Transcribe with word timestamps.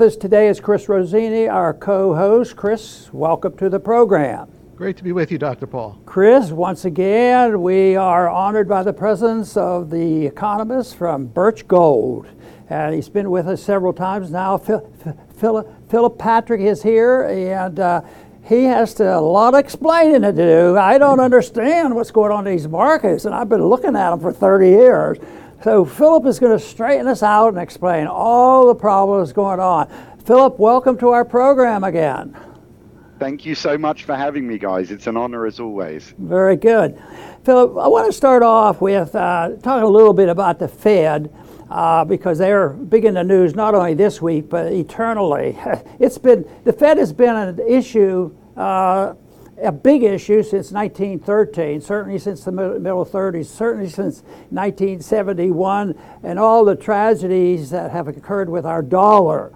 With 0.00 0.14
us 0.14 0.16
today 0.16 0.48
is 0.48 0.58
Chris 0.58 0.88
Rossini, 0.88 1.46
our 1.46 1.72
co 1.72 2.16
host. 2.16 2.56
Chris, 2.56 3.08
welcome 3.12 3.56
to 3.58 3.68
the 3.68 3.78
program. 3.78 4.50
Great 4.74 4.96
to 4.96 5.04
be 5.04 5.12
with 5.12 5.30
you, 5.30 5.38
Dr. 5.38 5.68
Paul. 5.68 6.00
Chris, 6.04 6.50
once 6.50 6.84
again, 6.84 7.62
we 7.62 7.94
are 7.94 8.28
honored 8.28 8.68
by 8.68 8.82
the 8.82 8.92
presence 8.92 9.56
of 9.56 9.90
the 9.90 10.26
economist 10.26 10.96
from 10.96 11.26
Birch 11.26 11.68
Gold. 11.68 12.26
And 12.68 12.92
he's 12.92 13.08
been 13.08 13.30
with 13.30 13.46
us 13.46 13.62
several 13.62 13.92
times 13.92 14.32
now. 14.32 14.58
Philip, 14.58 15.88
Philip 15.88 16.18
Patrick 16.18 16.60
is 16.60 16.82
here, 16.82 17.28
and 17.28 17.78
uh, 17.78 18.00
he 18.42 18.64
has 18.64 18.94
to, 18.94 19.16
a 19.16 19.20
lot 19.20 19.54
of 19.54 19.60
explaining 19.60 20.22
to 20.22 20.32
do. 20.32 20.76
I 20.76 20.98
don't 20.98 21.20
understand 21.20 21.94
what's 21.94 22.10
going 22.10 22.32
on 22.32 22.48
in 22.48 22.52
these 22.52 22.66
markets, 22.66 23.26
and 23.26 23.34
I've 23.34 23.48
been 23.48 23.64
looking 23.64 23.94
at 23.94 24.10
them 24.10 24.18
for 24.18 24.32
30 24.32 24.70
years. 24.70 25.18
So 25.64 25.82
Philip 25.82 26.26
is 26.26 26.38
going 26.38 26.52
to 26.52 26.62
straighten 26.62 27.06
us 27.08 27.22
out 27.22 27.48
and 27.48 27.58
explain 27.58 28.06
all 28.06 28.66
the 28.66 28.74
problems 28.74 29.32
going 29.32 29.60
on. 29.60 29.88
Philip, 30.26 30.58
welcome 30.58 30.98
to 30.98 31.08
our 31.08 31.24
program 31.24 31.84
again. 31.84 32.36
Thank 33.18 33.46
you 33.46 33.54
so 33.54 33.78
much 33.78 34.04
for 34.04 34.14
having 34.14 34.46
me, 34.46 34.58
guys. 34.58 34.90
It's 34.90 35.06
an 35.06 35.16
honor 35.16 35.46
as 35.46 35.60
always. 35.60 36.12
Very 36.18 36.56
good. 36.56 37.02
Philip, 37.44 37.78
I 37.78 37.88
want 37.88 38.04
to 38.04 38.12
start 38.12 38.42
off 38.42 38.82
with 38.82 39.14
uh, 39.14 39.52
talking 39.62 39.84
a 39.84 39.88
little 39.88 40.12
bit 40.12 40.28
about 40.28 40.58
the 40.58 40.68
Fed. 40.68 41.34
Uh, 41.70 42.04
because 42.04 42.36
they're 42.36 42.68
big 42.68 43.06
in 43.06 43.14
the 43.14 43.24
news 43.24 43.54
not 43.54 43.74
only 43.74 43.94
this 43.94 44.20
week 44.20 44.50
but 44.50 44.70
eternally. 44.70 45.58
It's 45.98 46.18
been 46.18 46.46
the 46.64 46.74
Fed 46.74 46.98
has 46.98 47.10
been 47.10 47.34
an 47.34 47.58
issue 47.66 48.36
uh, 48.54 49.14
a 49.62 49.72
big 49.72 50.02
issue 50.02 50.42
since 50.42 50.72
1913, 50.72 51.80
certainly 51.80 52.18
since 52.18 52.44
the 52.44 52.52
middle 52.52 53.04
30s, 53.04 53.46
certainly 53.46 53.88
since 53.88 54.22
1971, 54.50 55.98
and 56.22 56.38
all 56.38 56.64
the 56.64 56.76
tragedies 56.76 57.70
that 57.70 57.90
have 57.90 58.08
occurred 58.08 58.48
with 58.48 58.66
our 58.66 58.82
dollar. 58.82 59.52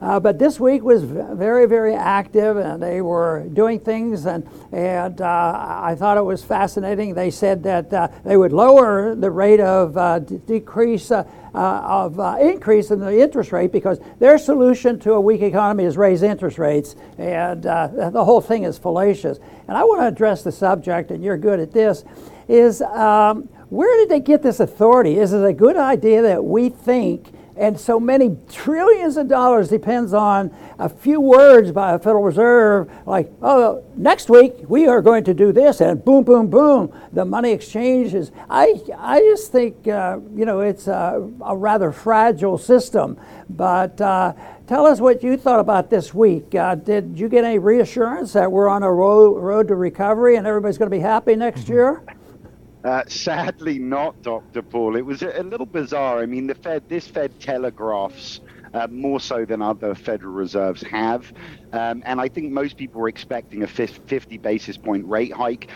Uh, 0.00 0.18
but 0.18 0.38
this 0.38 0.58
week 0.58 0.82
was 0.82 1.02
very, 1.04 1.66
very 1.66 1.94
active, 1.94 2.56
and 2.56 2.82
they 2.82 3.02
were 3.02 3.46
doing 3.52 3.78
things, 3.78 4.24
and, 4.24 4.48
and 4.72 5.20
uh, 5.20 5.80
I 5.82 5.94
thought 5.94 6.16
it 6.16 6.24
was 6.24 6.42
fascinating. 6.42 7.12
They 7.12 7.30
said 7.30 7.62
that 7.64 7.92
uh, 7.92 8.08
they 8.24 8.38
would 8.38 8.52
lower 8.52 9.14
the 9.14 9.30
rate 9.30 9.60
of 9.60 9.96
uh, 9.98 10.20
d- 10.20 10.40
decrease 10.46 11.10
uh, 11.10 11.24
uh, 11.54 11.58
of 11.58 12.18
increase 12.40 12.90
in 12.90 13.00
the 13.00 13.20
interest 13.20 13.52
rate 13.52 13.72
because 13.72 13.98
their 14.20 14.38
solution 14.38 14.98
to 15.00 15.14
a 15.14 15.20
weak 15.20 15.42
economy 15.42 15.84
is 15.84 15.96
raise 15.96 16.22
interest 16.22 16.58
rates, 16.58 16.94
and 17.18 17.64
the 17.64 18.24
whole 18.24 18.40
thing 18.40 18.62
is 18.62 18.78
fallacious. 18.78 19.38
And 19.68 19.76
I 19.76 19.84
want 19.84 20.00
to 20.00 20.06
address 20.06 20.42
the 20.42 20.52
subject, 20.52 21.10
and 21.10 21.22
you're 21.22 21.36
good 21.36 21.60
at 21.60 21.72
this. 21.72 22.04
Is 22.48 22.80
um, 22.82 23.48
where 23.68 23.96
did 23.98 24.08
they 24.08 24.20
get 24.20 24.42
this 24.42 24.60
authority? 24.60 25.18
Is 25.18 25.32
it 25.32 25.44
a 25.44 25.52
good 25.52 25.76
idea 25.76 26.22
that 26.22 26.44
we 26.44 26.68
think? 26.70 27.32
And 27.60 27.78
so 27.78 28.00
many 28.00 28.38
trillions 28.50 29.18
of 29.18 29.28
dollars 29.28 29.68
depends 29.68 30.14
on 30.14 30.50
a 30.78 30.88
few 30.88 31.20
words 31.20 31.72
by 31.72 31.92
a 31.92 31.98
Federal 31.98 32.24
Reserve, 32.24 32.90
like, 33.04 33.30
oh, 33.42 33.84
next 33.96 34.30
week 34.30 34.54
we 34.66 34.88
are 34.88 35.02
going 35.02 35.24
to 35.24 35.34
do 35.34 35.52
this, 35.52 35.82
and 35.82 36.02
boom, 36.02 36.24
boom, 36.24 36.48
boom, 36.48 36.90
the 37.12 37.24
money 37.24 37.52
exchanges. 37.52 38.32
I, 38.48 38.80
I 38.96 39.20
just 39.20 39.52
think, 39.52 39.86
uh, 39.86 40.20
you 40.34 40.46
know, 40.46 40.60
it's 40.60 40.88
a, 40.88 41.30
a, 41.44 41.54
rather 41.54 41.92
fragile 41.92 42.56
system. 42.56 43.20
But 43.50 44.00
uh, 44.00 44.32
tell 44.66 44.86
us 44.86 44.98
what 44.98 45.22
you 45.22 45.36
thought 45.36 45.60
about 45.60 45.90
this 45.90 46.14
week. 46.14 46.54
Uh, 46.54 46.76
did 46.76 47.18
you 47.18 47.28
get 47.28 47.44
any 47.44 47.58
reassurance 47.58 48.32
that 48.32 48.50
we're 48.50 48.68
on 48.68 48.82
a 48.82 48.90
road, 48.90 49.38
road 49.38 49.68
to 49.68 49.74
recovery 49.74 50.36
and 50.36 50.46
everybody's 50.46 50.78
going 50.78 50.90
to 50.90 50.96
be 50.96 51.02
happy 51.02 51.36
next 51.36 51.62
mm-hmm. 51.64 51.72
year? 51.74 52.02
Uh, 52.82 53.02
sadly, 53.08 53.78
not, 53.78 54.22
Dr. 54.22 54.62
Paul. 54.62 54.96
It 54.96 55.04
was 55.04 55.22
a, 55.22 55.42
little 55.42 55.66
bizarre. 55.66 56.20
I 56.20 56.26
mean, 56.26 56.46
the 56.46 56.54
Fed, 56.54 56.88
this 56.88 57.06
Fed 57.06 57.38
telegraphs 57.38 58.40
uh, 58.72 58.86
more 58.90 59.20
so 59.20 59.44
than 59.44 59.60
other 59.60 59.94
Federal 59.94 60.32
Reserves 60.32 60.82
have. 60.82 61.32
Um, 61.72 62.02
and 62.06 62.20
I 62.20 62.28
think 62.28 62.52
most 62.52 62.76
people 62.76 63.00
were 63.00 63.08
expecting 63.08 63.62
a 63.62 63.66
50 63.66 64.38
basis 64.38 64.78
point 64.78 65.06
rate 65.06 65.32
hike 65.32 65.68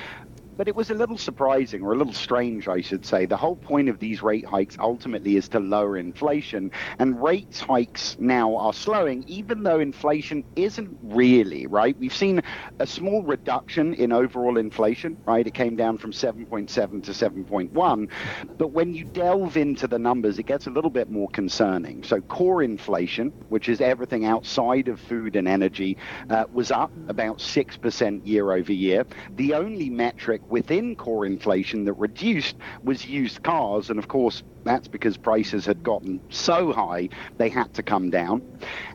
but 0.56 0.68
it 0.68 0.76
was 0.76 0.90
a 0.90 0.94
little 0.94 1.18
surprising 1.18 1.82
or 1.82 1.92
a 1.92 1.96
little 1.96 2.12
strange, 2.12 2.68
I 2.68 2.80
should 2.80 3.04
say. 3.04 3.26
The 3.26 3.36
whole 3.36 3.56
point 3.56 3.88
of 3.88 3.98
these 3.98 4.22
rate 4.22 4.46
hikes 4.46 4.76
ultimately 4.78 5.36
is 5.36 5.48
to 5.50 5.60
lower 5.60 5.96
inflation, 5.96 6.70
and 6.98 7.22
rate 7.22 7.64
hikes 7.66 8.16
now 8.18 8.56
are 8.56 8.72
slowing, 8.72 9.24
even 9.26 9.62
though 9.62 9.80
inflation 9.80 10.44
isn't 10.56 10.98
really, 11.02 11.66
right? 11.66 11.96
We've 11.98 12.14
seen 12.14 12.42
a 12.78 12.86
small 12.86 13.22
reduction 13.24 13.94
in 13.94 14.12
overall 14.12 14.58
inflation, 14.58 15.18
right? 15.26 15.46
It 15.46 15.54
came 15.54 15.76
down 15.76 15.98
from 15.98 16.12
7.7 16.12 17.02
to 17.04 17.12
7.1, 17.12 18.08
but 18.58 18.72
when 18.72 18.94
you 18.94 19.04
delve 19.04 19.56
into 19.56 19.88
the 19.88 19.98
numbers, 19.98 20.38
it 20.38 20.44
gets 20.46 20.66
a 20.66 20.70
little 20.70 20.90
bit 20.90 21.10
more 21.10 21.28
concerning. 21.32 22.02
So, 22.04 22.20
core 22.22 22.62
inflation, 22.62 23.32
which 23.48 23.68
is 23.68 23.80
everything 23.80 24.24
outside 24.24 24.88
of 24.88 25.00
food 25.00 25.36
and 25.36 25.48
energy, 25.48 25.98
uh, 26.30 26.44
was 26.50 26.70
up 26.70 26.92
about 27.08 27.38
6% 27.40 28.24
year 28.24 28.52
over 28.52 28.72
year. 28.72 29.04
The 29.36 29.54
only 29.54 29.90
metric 29.90 30.42
within 30.48 30.96
core 30.96 31.26
inflation 31.26 31.84
that 31.84 31.94
reduced 31.94 32.56
was 32.82 33.06
used 33.06 33.42
cars. 33.42 33.90
And 33.90 33.98
of 33.98 34.08
course, 34.08 34.42
that's 34.64 34.88
because 34.88 35.16
prices 35.16 35.66
had 35.66 35.82
gotten 35.82 36.20
so 36.30 36.72
high 36.72 37.08
they 37.36 37.48
had 37.48 37.72
to 37.74 37.82
come 37.82 38.10
down. 38.10 38.42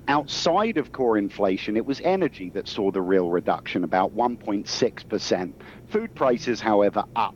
Outside 0.08 0.78
of 0.78 0.92
core 0.92 1.18
inflation, 1.18 1.78
it 1.78 1.86
was 1.86 2.02
energy 2.02 2.50
that 2.52 2.68
saw 2.68 2.92
the 2.92 3.02
real 3.02 3.30
reduction, 3.30 3.84
about 3.84 4.16
1.6%. 4.16 5.54
Food 5.88 6.16
prices, 6.16 6.60
however, 6.60 7.04
up. 7.16 7.36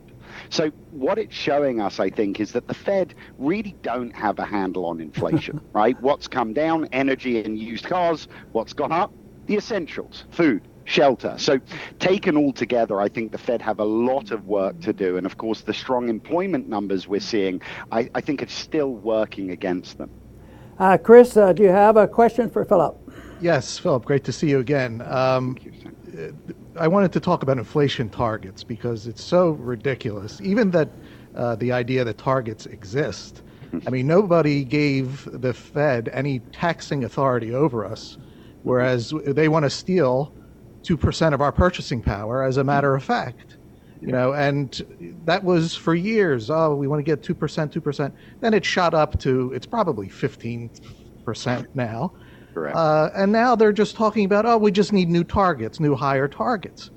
So 0.50 0.70
what 0.90 1.18
it's 1.18 1.34
showing 1.34 1.80
us, 1.80 2.00
I 2.00 2.10
think, 2.10 2.40
is 2.40 2.52
that 2.52 2.66
the 2.66 2.74
Fed 2.74 3.14
really 3.38 3.76
don't 3.82 4.14
have 4.14 4.38
a 4.38 4.44
handle 4.44 4.84
on 4.86 5.00
inflation, 5.00 5.60
right? 5.72 6.00
What's 6.00 6.28
come 6.28 6.52
down, 6.52 6.88
energy 6.92 7.42
and 7.42 7.58
used 7.58 7.86
cars. 7.86 8.28
What's 8.52 8.72
gone 8.72 8.92
up? 8.92 9.12
The 9.46 9.56
essentials, 9.56 10.24
food, 10.30 10.66
shelter. 10.84 11.34
So, 11.38 11.60
taken 11.98 12.36
all 12.36 12.52
together, 12.52 13.00
I 13.00 13.08
think 13.08 13.32
the 13.32 13.38
Fed 13.38 13.62
have 13.62 13.80
a 13.80 13.84
lot 13.84 14.30
of 14.30 14.46
work 14.46 14.80
to 14.80 14.92
do. 14.92 15.16
And 15.16 15.26
of 15.26 15.38
course, 15.38 15.62
the 15.62 15.74
strong 15.74 16.08
employment 16.08 16.68
numbers 16.68 17.08
we're 17.08 17.20
seeing, 17.20 17.60
I, 17.92 18.10
I 18.14 18.20
think 18.20 18.42
it's 18.42 18.54
still 18.54 18.94
working 18.94 19.50
against 19.50 19.98
them. 19.98 20.10
Uh, 20.78 20.98
Chris, 20.98 21.36
uh, 21.36 21.52
do 21.52 21.62
you 21.62 21.68
have 21.68 21.96
a 21.96 22.08
question 22.08 22.50
for 22.50 22.64
Philip? 22.64 22.98
Yes, 23.40 23.78
Philip, 23.78 24.04
great 24.04 24.24
to 24.24 24.32
see 24.32 24.48
you 24.50 24.58
again. 24.58 25.02
Um, 25.02 25.56
you, 25.62 25.72
I 26.76 26.88
wanted 26.88 27.12
to 27.12 27.20
talk 27.20 27.42
about 27.42 27.58
inflation 27.58 28.08
targets 28.08 28.64
because 28.64 29.06
it's 29.06 29.22
so 29.22 29.50
ridiculous. 29.50 30.40
Even 30.40 30.70
that 30.72 30.88
uh, 31.34 31.56
the 31.56 31.72
idea 31.72 32.04
that 32.04 32.18
targets 32.18 32.66
exist. 32.66 33.42
I 33.86 33.90
mean, 33.90 34.06
nobody 34.06 34.64
gave 34.64 35.28
the 35.40 35.52
Fed 35.52 36.08
any 36.12 36.38
taxing 36.52 37.04
authority 37.04 37.52
over 37.54 37.84
us, 37.84 38.18
whereas 38.62 39.12
they 39.26 39.48
want 39.48 39.64
to 39.64 39.70
steal 39.70 40.32
2% 40.84 41.34
of 41.34 41.40
our 41.40 41.52
purchasing 41.52 42.02
power 42.02 42.42
as 42.42 42.56
a 42.56 42.64
matter 42.64 42.94
of 42.94 43.02
fact 43.02 43.56
you 44.04 44.12
know 44.12 44.32
and 44.34 44.82
that 45.24 45.42
was 45.42 45.74
for 45.74 45.94
years. 45.94 46.50
Oh 46.50 46.74
we 46.74 46.86
want 46.86 47.00
to 47.00 47.02
get 47.04 47.22
2% 47.22 47.34
2% 47.36 48.12
then 48.40 48.54
it 48.54 48.64
shot 48.64 48.94
up 48.94 49.18
to 49.20 49.52
it's 49.52 49.66
probably 49.66 50.08
15% 50.08 51.66
now. 51.74 52.12
Correct. 52.52 52.76
Uh, 52.76 53.10
and 53.14 53.32
now 53.32 53.56
they're 53.56 53.72
just 53.72 53.96
talking 53.96 54.24
about 54.24 54.44
oh 54.46 54.58
we 54.58 54.70
just 54.70 54.92
need 54.92 55.08
new 55.08 55.24
targets 55.24 55.80
new 55.80 55.94
higher 55.94 56.28
targets. 56.28 56.90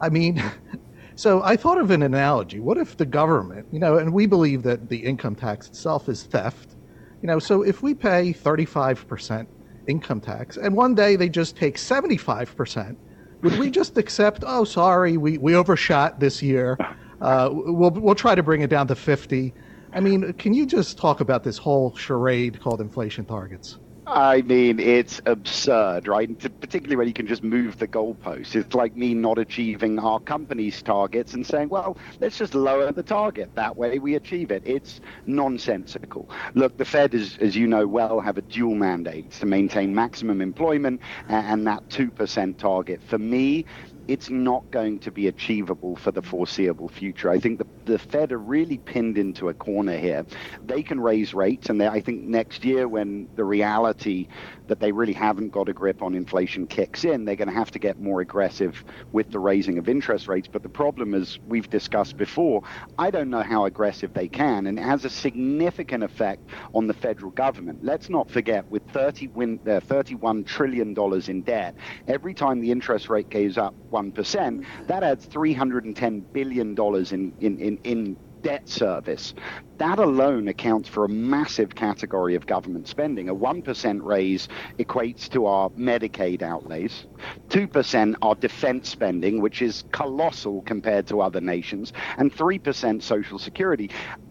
I 0.00 0.08
mean 0.08 0.42
so 1.14 1.42
i 1.42 1.56
thought 1.56 1.78
of 1.78 1.90
an 1.90 2.02
analogy. 2.02 2.60
What 2.60 2.78
if 2.78 2.96
the 2.96 3.06
government 3.06 3.66
you 3.70 3.78
know 3.78 3.98
and 3.98 4.12
we 4.12 4.26
believe 4.26 4.62
that 4.62 4.88
the 4.88 4.98
income 4.98 5.34
tax 5.34 5.68
itself 5.68 6.08
is 6.08 6.22
theft. 6.22 6.74
You 7.22 7.26
know 7.26 7.38
so 7.38 7.62
if 7.62 7.82
we 7.82 7.92
pay 7.92 8.32
35% 8.32 9.46
income 9.88 10.20
tax 10.20 10.56
and 10.56 10.74
one 10.74 10.94
day 10.94 11.16
they 11.16 11.28
just 11.28 11.54
take 11.54 11.76
75% 11.76 12.96
would 13.42 13.58
we 13.58 13.70
just 13.70 13.96
accept? 13.98 14.44
Oh, 14.46 14.64
sorry, 14.64 15.16
we, 15.16 15.38
we 15.38 15.54
overshot 15.54 16.20
this 16.20 16.42
year. 16.42 16.78
Uh, 17.18 17.48
we'll 17.50 17.92
we'll 17.92 18.14
try 18.14 18.34
to 18.34 18.42
bring 18.42 18.60
it 18.60 18.68
down 18.68 18.86
to 18.86 18.94
fifty. 18.94 19.54
I 19.90 20.00
mean, 20.00 20.34
can 20.34 20.52
you 20.52 20.66
just 20.66 20.98
talk 20.98 21.22
about 21.22 21.44
this 21.44 21.56
whole 21.56 21.94
charade 21.96 22.60
called 22.60 22.78
inflation 22.82 23.24
targets? 23.24 23.78
I 24.08 24.42
mean, 24.42 24.78
it's 24.78 25.20
absurd, 25.26 26.06
right? 26.06 26.38
Particularly 26.38 26.94
when 26.94 27.08
you 27.08 27.12
can 27.12 27.26
just 27.26 27.42
move 27.42 27.76
the 27.78 27.88
goalposts. 27.88 28.54
It's 28.54 28.72
like 28.72 28.94
me 28.94 29.14
not 29.14 29.36
achieving 29.36 29.98
our 29.98 30.20
company's 30.20 30.80
targets 30.80 31.34
and 31.34 31.44
saying, 31.44 31.70
well, 31.70 31.98
let's 32.20 32.38
just 32.38 32.54
lower 32.54 32.92
the 32.92 33.02
target. 33.02 33.50
That 33.56 33.76
way 33.76 33.98
we 33.98 34.14
achieve 34.14 34.52
it. 34.52 34.62
It's 34.64 35.00
nonsensical. 35.26 36.30
Look, 36.54 36.76
the 36.76 36.84
Fed, 36.84 37.14
is, 37.14 37.36
as 37.38 37.56
you 37.56 37.66
know 37.66 37.88
well, 37.88 38.20
have 38.20 38.38
a 38.38 38.42
dual 38.42 38.76
mandate 38.76 39.32
to 39.32 39.46
maintain 39.46 39.92
maximum 39.92 40.40
employment 40.40 41.00
and 41.28 41.66
that 41.66 41.88
2% 41.88 42.58
target. 42.58 43.02
For 43.02 43.18
me, 43.18 43.64
it's 44.08 44.30
not 44.30 44.70
going 44.70 44.98
to 45.00 45.10
be 45.10 45.26
achievable 45.26 45.96
for 45.96 46.12
the 46.12 46.22
foreseeable 46.22 46.88
future. 46.88 47.30
I 47.30 47.38
think 47.38 47.58
the, 47.58 47.66
the 47.84 47.98
Fed 47.98 48.32
are 48.32 48.38
really 48.38 48.78
pinned 48.78 49.18
into 49.18 49.48
a 49.48 49.54
corner 49.54 49.96
here. 49.96 50.24
They 50.64 50.82
can 50.82 51.00
raise 51.00 51.34
rates, 51.34 51.68
and 51.68 51.80
they, 51.80 51.88
I 51.88 52.00
think 52.00 52.22
next 52.22 52.64
year, 52.64 52.86
when 52.88 53.28
the 53.34 53.44
reality 53.44 54.28
that 54.68 54.80
they 54.80 54.92
really 54.92 55.12
haven't 55.12 55.50
got 55.50 55.68
a 55.68 55.72
grip 55.72 56.02
on 56.02 56.14
inflation 56.14 56.66
kicks 56.66 57.04
in, 57.04 57.24
they're 57.24 57.36
going 57.36 57.48
to 57.48 57.54
have 57.54 57.70
to 57.72 57.78
get 57.78 58.00
more 58.00 58.20
aggressive 58.20 58.84
with 59.12 59.30
the 59.30 59.38
raising 59.38 59.78
of 59.78 59.88
interest 59.88 60.28
rates. 60.28 60.48
But 60.50 60.62
the 60.62 60.68
problem, 60.68 61.14
as 61.14 61.38
we've 61.46 61.68
discussed 61.68 62.16
before, 62.16 62.62
I 62.98 63.10
don't 63.10 63.30
know 63.30 63.42
how 63.42 63.64
aggressive 63.64 64.12
they 64.14 64.28
can, 64.28 64.66
and 64.66 64.78
it 64.78 64.82
has 64.82 65.04
a 65.04 65.10
significant 65.10 66.04
effect 66.04 66.48
on 66.74 66.86
the 66.86 66.94
federal 66.94 67.30
government. 67.32 67.84
Let's 67.84 68.08
not 68.08 68.30
forget, 68.30 68.68
with 68.70 68.82
30 68.90 69.28
win, 69.28 69.60
uh, 69.64 69.80
$31 69.80 70.46
trillion 70.46 70.94
in 71.28 71.42
debt, 71.42 71.74
every 72.06 72.34
time 72.34 72.60
the 72.60 72.70
interest 72.70 73.08
rate 73.08 73.30
goes 73.30 73.58
up 73.58 73.74
1%, 73.96 74.64
that 74.86 75.02
adds 75.02 75.26
$310 75.26 76.24
billion 76.32 76.76
in, 76.76 77.32
in, 77.40 77.58
in, 77.58 77.78
in 77.84 78.16
debt 78.42 78.68
service. 78.68 79.34
That 79.78 79.98
alone 79.98 80.46
accounts 80.48 80.88
for 80.88 81.04
a 81.04 81.08
massive 81.08 81.74
category 81.74 82.36
of 82.36 82.46
government 82.46 82.86
spending. 82.86 83.28
A 83.28 83.34
1% 83.34 84.02
raise 84.02 84.48
equates 84.78 85.28
to 85.30 85.46
our 85.46 85.70
Medicaid 85.70 86.42
outlays, 86.42 87.06
2% 87.48 88.14
our 88.22 88.34
defense 88.36 88.88
spending, 88.88 89.40
which 89.40 89.62
is 89.62 89.84
colossal 89.90 90.62
compared 90.62 91.08
to 91.08 91.20
other 91.20 91.40
nations, 91.40 91.92
and 92.18 92.32
3% 92.32 93.02
Social 93.02 93.38
Security. 93.38 93.90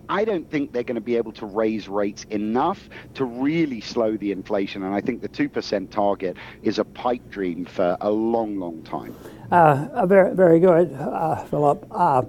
I 0.10 0.26
don't 0.26 0.50
think 0.50 0.72
they're 0.72 0.84
going 0.84 0.96
to 0.96 1.02
be 1.02 1.16
able 1.18 1.32
to 1.34 1.46
raise 1.46 1.88
rates 1.88 2.26
enough 2.30 2.90
to 3.16 3.26
really 3.26 3.82
slow 3.82 4.18
the 4.18 4.32
inflation. 4.32 4.84
And 4.84 4.94
I 4.94 5.02
think 5.02 5.22
the 5.22 5.30
2% 5.30 5.90
target 5.90 6.38
is 6.64 6.80
a 6.80 6.86
pipe 6.86 7.30
dream 7.30 7.66
for 7.66 7.98
a 8.02 8.10
long, 8.10 8.58
long 8.58 8.84
time. 8.84 9.16
Uh, 9.52 10.06
very, 10.06 10.36
very 10.36 10.60
good, 10.60 10.94
uh, 10.94 11.44
Philip. 11.46 11.86
Uh, 11.92 12.24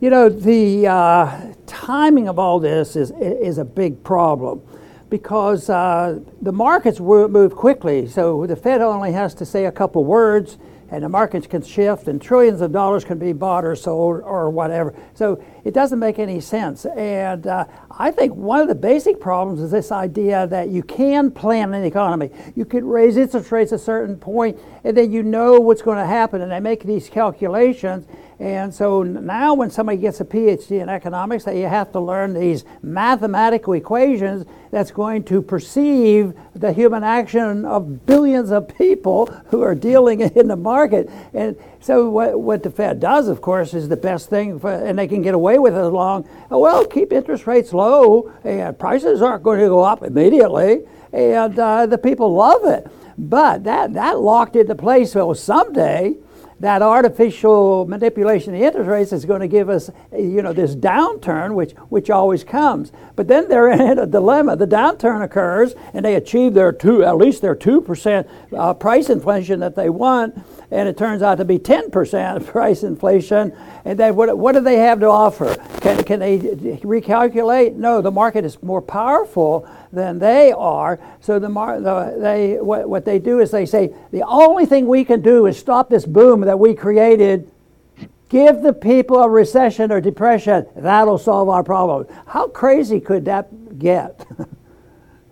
you 0.00 0.10
know, 0.10 0.28
the 0.28 0.86
uh, 0.88 1.54
timing 1.66 2.28
of 2.28 2.38
all 2.38 2.58
this 2.58 2.96
is, 2.96 3.12
is 3.20 3.58
a 3.58 3.64
big 3.64 4.02
problem 4.02 4.60
because 5.08 5.68
uh, 5.68 6.18
the 6.40 6.52
markets 6.52 6.98
move 6.98 7.54
quickly. 7.54 8.08
So 8.08 8.46
the 8.46 8.56
Fed 8.56 8.80
only 8.80 9.12
has 9.12 9.34
to 9.34 9.44
say 9.44 9.66
a 9.66 9.72
couple 9.72 10.04
words 10.04 10.56
and 10.92 11.02
the 11.02 11.08
markets 11.08 11.46
can 11.46 11.62
shift 11.62 12.06
and 12.06 12.20
trillions 12.20 12.60
of 12.60 12.70
dollars 12.70 13.02
can 13.02 13.18
be 13.18 13.32
bought 13.32 13.64
or 13.64 13.74
sold 13.74 14.20
or 14.22 14.50
whatever. 14.50 14.94
So 15.14 15.42
it 15.64 15.72
doesn't 15.72 15.98
make 15.98 16.18
any 16.18 16.38
sense. 16.38 16.84
And 16.84 17.46
uh, 17.46 17.64
I 17.90 18.10
think 18.10 18.34
one 18.34 18.60
of 18.60 18.68
the 18.68 18.74
basic 18.74 19.18
problems 19.18 19.62
is 19.62 19.70
this 19.70 19.90
idea 19.90 20.46
that 20.48 20.68
you 20.68 20.82
can 20.82 21.30
plan 21.30 21.72
an 21.72 21.82
economy. 21.82 22.30
You 22.54 22.66
could 22.66 22.84
raise 22.84 23.16
interest 23.16 23.50
rates 23.50 23.72
a 23.72 23.78
certain 23.78 24.18
point 24.18 24.58
and 24.84 24.94
then 24.94 25.10
you 25.10 25.22
know 25.22 25.58
what's 25.58 25.80
going 25.80 25.96
to 25.96 26.04
happen 26.04 26.42
and 26.42 26.52
they 26.52 26.60
make 26.60 26.84
these 26.84 27.08
calculations. 27.08 28.06
And 28.42 28.74
so 28.74 29.04
now 29.04 29.54
when 29.54 29.70
somebody 29.70 29.98
gets 29.98 30.20
a 30.20 30.24
PhD 30.24 30.82
in 30.82 30.88
economics, 30.88 31.44
they 31.44 31.60
have 31.60 31.92
to 31.92 32.00
learn 32.00 32.34
these 32.34 32.64
mathematical 32.82 33.74
equations 33.74 34.46
that's 34.72 34.90
going 34.90 35.22
to 35.26 35.40
perceive 35.40 36.34
the 36.52 36.72
human 36.72 37.04
action 37.04 37.64
of 37.64 38.04
billions 38.04 38.50
of 38.50 38.66
people 38.76 39.26
who 39.46 39.62
are 39.62 39.76
dealing 39.76 40.20
in 40.34 40.48
the 40.48 40.56
market. 40.56 41.08
And 41.32 41.56
so 41.78 42.10
what, 42.10 42.40
what 42.40 42.64
the 42.64 42.70
Fed 42.72 42.98
does, 42.98 43.28
of 43.28 43.40
course, 43.40 43.74
is 43.74 43.88
the 43.88 43.96
best 43.96 44.28
thing, 44.28 44.58
for, 44.58 44.72
and 44.72 44.98
they 44.98 45.06
can 45.06 45.22
get 45.22 45.34
away 45.34 45.60
with 45.60 45.74
it 45.74 45.78
as 45.78 45.92
long, 45.92 46.28
well, 46.50 46.84
keep 46.84 47.12
interest 47.12 47.46
rates 47.46 47.72
low, 47.72 48.32
and 48.42 48.76
prices 48.76 49.22
aren't 49.22 49.44
going 49.44 49.60
to 49.60 49.68
go 49.68 49.84
up 49.84 50.02
immediately, 50.02 50.80
and 51.12 51.56
uh, 51.60 51.86
the 51.86 51.96
people 51.96 52.34
love 52.34 52.64
it. 52.64 52.88
But 53.16 53.62
that, 53.62 53.94
that 53.94 54.18
locked 54.18 54.56
into 54.56 54.74
place, 54.74 55.12
so 55.12 55.32
someday, 55.32 56.16
that 56.62 56.80
artificial 56.80 57.86
manipulation 57.86 58.54
of 58.54 58.62
interest 58.62 58.88
rates 58.88 59.12
is 59.12 59.24
going 59.24 59.40
to 59.40 59.48
give 59.48 59.68
us, 59.68 59.90
you 60.16 60.40
know, 60.42 60.52
this 60.52 60.76
downturn, 60.76 61.54
which 61.54 61.72
which 61.88 62.08
always 62.08 62.44
comes. 62.44 62.92
But 63.16 63.26
then 63.26 63.48
they're 63.48 63.68
in 63.90 63.98
a 63.98 64.06
dilemma. 64.06 64.54
The 64.54 64.68
downturn 64.68 65.24
occurs, 65.24 65.74
and 65.92 66.04
they 66.04 66.14
achieve 66.14 66.54
their 66.54 66.70
two, 66.70 67.02
at 67.02 67.16
least 67.16 67.42
their 67.42 67.56
two 67.56 67.80
percent 67.80 68.28
uh, 68.56 68.74
price 68.74 69.10
inflation 69.10 69.58
that 69.58 69.74
they 69.74 69.90
want, 69.90 70.38
and 70.72 70.88
it 70.88 70.96
turns 70.96 71.22
out 71.22 71.36
to 71.36 71.44
be 71.44 71.58
ten 71.58 71.90
percent 71.90 72.46
price 72.48 72.82
inflation. 72.82 73.52
And 73.84 73.98
then 73.98 74.16
what 74.16 74.36
what 74.36 74.52
do 74.52 74.60
they 74.60 74.76
have 74.76 75.00
to 75.00 75.06
offer? 75.06 75.54
Can 75.80 76.02
can 76.02 76.20
they 76.20 76.38
recalculate? 76.38 77.76
No, 77.76 78.00
the 78.00 78.10
market 78.10 78.44
is 78.44 78.60
more 78.62 78.80
powerful 78.80 79.68
than 79.92 80.18
they 80.18 80.50
are. 80.50 80.98
So 81.20 81.38
the, 81.38 81.50
mar- 81.50 81.80
the 81.80 82.16
they 82.18 82.54
what, 82.54 82.88
what 82.88 83.04
they 83.04 83.18
do 83.18 83.40
is 83.40 83.50
they 83.50 83.66
say 83.66 83.94
the 84.10 84.22
only 84.26 84.64
thing 84.64 84.86
we 84.86 85.04
can 85.04 85.20
do 85.20 85.46
is 85.46 85.58
stop 85.58 85.90
this 85.90 86.06
boom 86.06 86.40
that 86.40 86.58
we 86.58 86.74
created. 86.74 87.50
Give 88.30 88.62
the 88.62 88.72
people 88.72 89.18
a 89.18 89.28
recession 89.28 89.92
or 89.92 90.00
depression. 90.00 90.66
That'll 90.74 91.18
solve 91.18 91.50
our 91.50 91.62
problem. 91.62 92.06
How 92.26 92.48
crazy 92.48 92.98
could 92.98 93.26
that 93.26 93.78
get? 93.78 94.26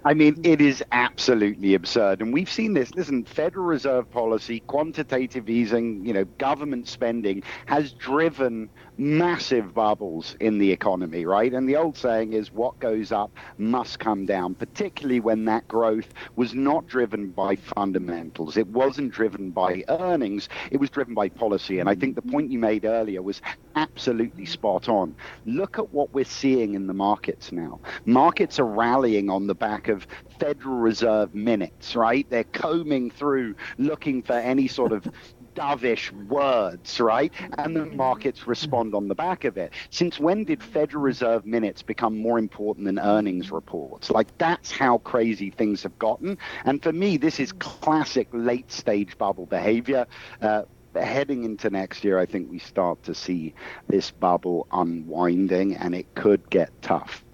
I 0.05 0.15
mean, 0.15 0.37
it 0.45 0.61
is 0.63 0.83
absolutely 0.93 1.75
absurd. 1.75 2.23
And 2.23 2.33
we've 2.33 2.51
seen 2.51 2.73
this. 2.73 2.95
Listen, 2.95 3.25
Federal 3.25 3.67
Reserve 3.67 4.11
policy, 4.11 4.61
quantitative 4.61 5.51
easing, 5.51 6.05
you 6.07 6.15
know, 6.15 6.25
government 6.39 6.89
spending 6.89 7.43
has 7.67 7.93
driven 7.93 8.71
massive 9.01 9.73
bubbles 9.73 10.37
in 10.41 10.59
the 10.59 10.71
economy, 10.71 11.25
right? 11.25 11.55
And 11.55 11.67
the 11.67 11.77
old 11.77 11.97
saying 11.97 12.35
is 12.35 12.53
what 12.53 12.79
goes 12.81 13.13
up 13.13 13.33
must 13.57 13.99
come 13.99 14.27
down, 14.27 14.55
particularly 14.55 15.21
when 15.21 15.47
that 15.47 15.67
growth 15.67 16.09
was 16.37 16.53
not 16.55 16.87
driven 16.87 17.31
by 17.31 17.57
fundamentals. 17.57 18.59
It 18.59 18.67
wasn't 18.67 19.13
driven 19.13 19.53
by 19.53 19.85
earnings, 19.89 20.51
it 20.71 20.77
was 20.77 20.91
driven 20.91 21.15
by 21.15 21.31
policy. 21.31 21.79
And 21.79 21.89
I 21.89 21.95
think 21.95 22.15
the 22.15 22.23
point 22.23 22.53
you 22.53 22.59
made 22.59 22.85
earlier 22.85 23.23
was 23.23 23.41
absolutely 23.75 24.45
spot 24.45 24.87
on. 24.91 25.17
Look 25.47 25.79
at 25.79 25.95
what 25.95 26.13
we're 26.13 26.25
seeing 26.27 26.75
in 26.75 26.87
the 26.87 26.93
markets 26.93 27.53
now. 27.53 27.81
Markets 28.05 28.59
are 28.59 28.67
rallying 28.67 29.31
on 29.31 29.47
the 29.47 29.55
back 29.55 29.89
of 29.89 30.07
Federal 30.39 30.77
Reserve 30.77 31.35
minutes, 31.35 31.97
right? 31.97 32.29
They're 32.29 32.45
combing 32.45 33.11
through 33.11 33.55
looking 33.79 34.23
for 34.23 34.35
any 34.35 34.69
sort 34.69 34.93
of 34.93 35.07
dovish 35.55 36.11
words, 36.29 37.01
right? 37.01 37.33
And 37.59 37.75
the 37.77 37.87
markets 37.87 38.47
respond 38.47 38.95
on 38.95 39.09
the 39.09 39.15
back 39.15 39.45
of 39.45 39.57
it. 39.57 39.73
Since 39.91 40.19
when 40.19 40.45
did 40.45 40.63
Federal 40.63 41.03
Reserve 41.03 41.47
minutes 41.47 41.83
become 41.83 42.19
more 42.19 42.39
important 42.39 42.87
than 42.87 42.99
earnings 42.99 43.51
reports? 43.51 44.11
Like, 44.11 44.37
that's 44.39 44.71
how 44.71 44.99
crazy 44.99 45.51
things 45.51 45.83
have 45.83 45.99
gotten. 45.99 46.39
And 46.65 46.83
for 46.83 46.93
me, 46.93 47.17
this 47.17 47.41
is 47.41 47.53
classic 47.53 48.29
late 48.33 48.71
stage 48.71 49.17
bubble 49.19 49.47
behavior. 49.47 50.07
Uh, 50.41 50.63
heading 50.95 51.45
into 51.45 51.71
next 51.71 52.03
year, 52.05 52.19
I 52.19 52.27
think 52.27 52.51
we 52.51 52.59
start 52.59 53.03
to 53.05 53.15
see 53.15 53.55
this 53.89 54.11
bubble 54.11 54.67
unwinding, 54.73 55.77
and 55.77 55.95
it 55.95 56.15
could 56.15 56.49
get 56.51 56.71
tough. 56.83 57.25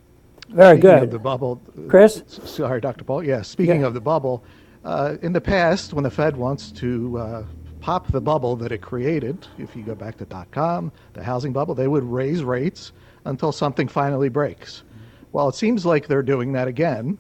Very 0.49 0.77
Speaking 0.77 0.91
good. 0.91 1.03
Of 1.05 1.11
the 1.11 1.19
bubble, 1.19 1.61
Chris? 1.89 2.23
Sorry, 2.29 2.81
Dr. 2.81 3.05
Paul. 3.05 3.25
Yeah. 3.25 3.43
Speaking 3.43 3.81
Yeah. 3.81 3.87
of 3.89 3.95
the 3.95 4.01
bubble, 4.01 4.45
uh, 4.85 5.17
in 5.23 5.33
the 5.33 5.41
past, 5.41 5.93
when 5.93 6.05
the 6.05 6.11
Fed 6.11 6.37
wants 6.37 6.71
to 6.73 7.19
uh, 7.19 7.45
pop 7.87 8.11
the 8.11 8.21
bubble 8.21 8.57
that 8.57 8.73
it 8.73 8.83
created, 8.83 9.47
if 9.59 9.77
you 9.77 9.85
go 9.85 9.95
back 9.95 10.17
to 10.17 10.25
dot 10.25 10.51
com, 10.51 10.91
the 11.13 11.23
housing 11.23 11.53
bubble, 11.53 11.73
they 11.73 11.87
would 11.87 12.03
raise 12.03 12.43
rates 12.43 12.91
until 13.27 13.53
something 13.53 13.87
finally 13.87 14.29
breaks. 14.29 14.83
Well, 15.31 15.49
it 15.49 15.55
seems 15.55 15.87
like 15.87 16.09
they're 16.09 16.21
doing 16.35 16.51
that 16.55 16.67
again, 16.67 17.17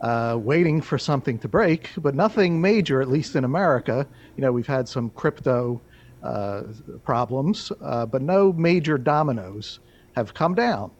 uh, 0.00 0.36
waiting 0.36 0.80
for 0.80 0.98
something 0.98 1.38
to 1.38 1.48
break, 1.48 1.90
but 1.96 2.16
nothing 2.16 2.60
major, 2.60 3.00
at 3.00 3.08
least 3.08 3.36
in 3.36 3.44
America. 3.44 4.04
You 4.36 4.42
know, 4.42 4.50
we've 4.50 4.66
had 4.66 4.88
some 4.88 5.10
crypto 5.10 5.80
uh, 6.24 6.62
problems, 7.04 7.70
uh, 7.80 8.04
but 8.04 8.20
no 8.20 8.52
major 8.52 8.98
dominoes 8.98 9.78
have 10.16 10.34
come 10.34 10.56
down. 10.56 10.90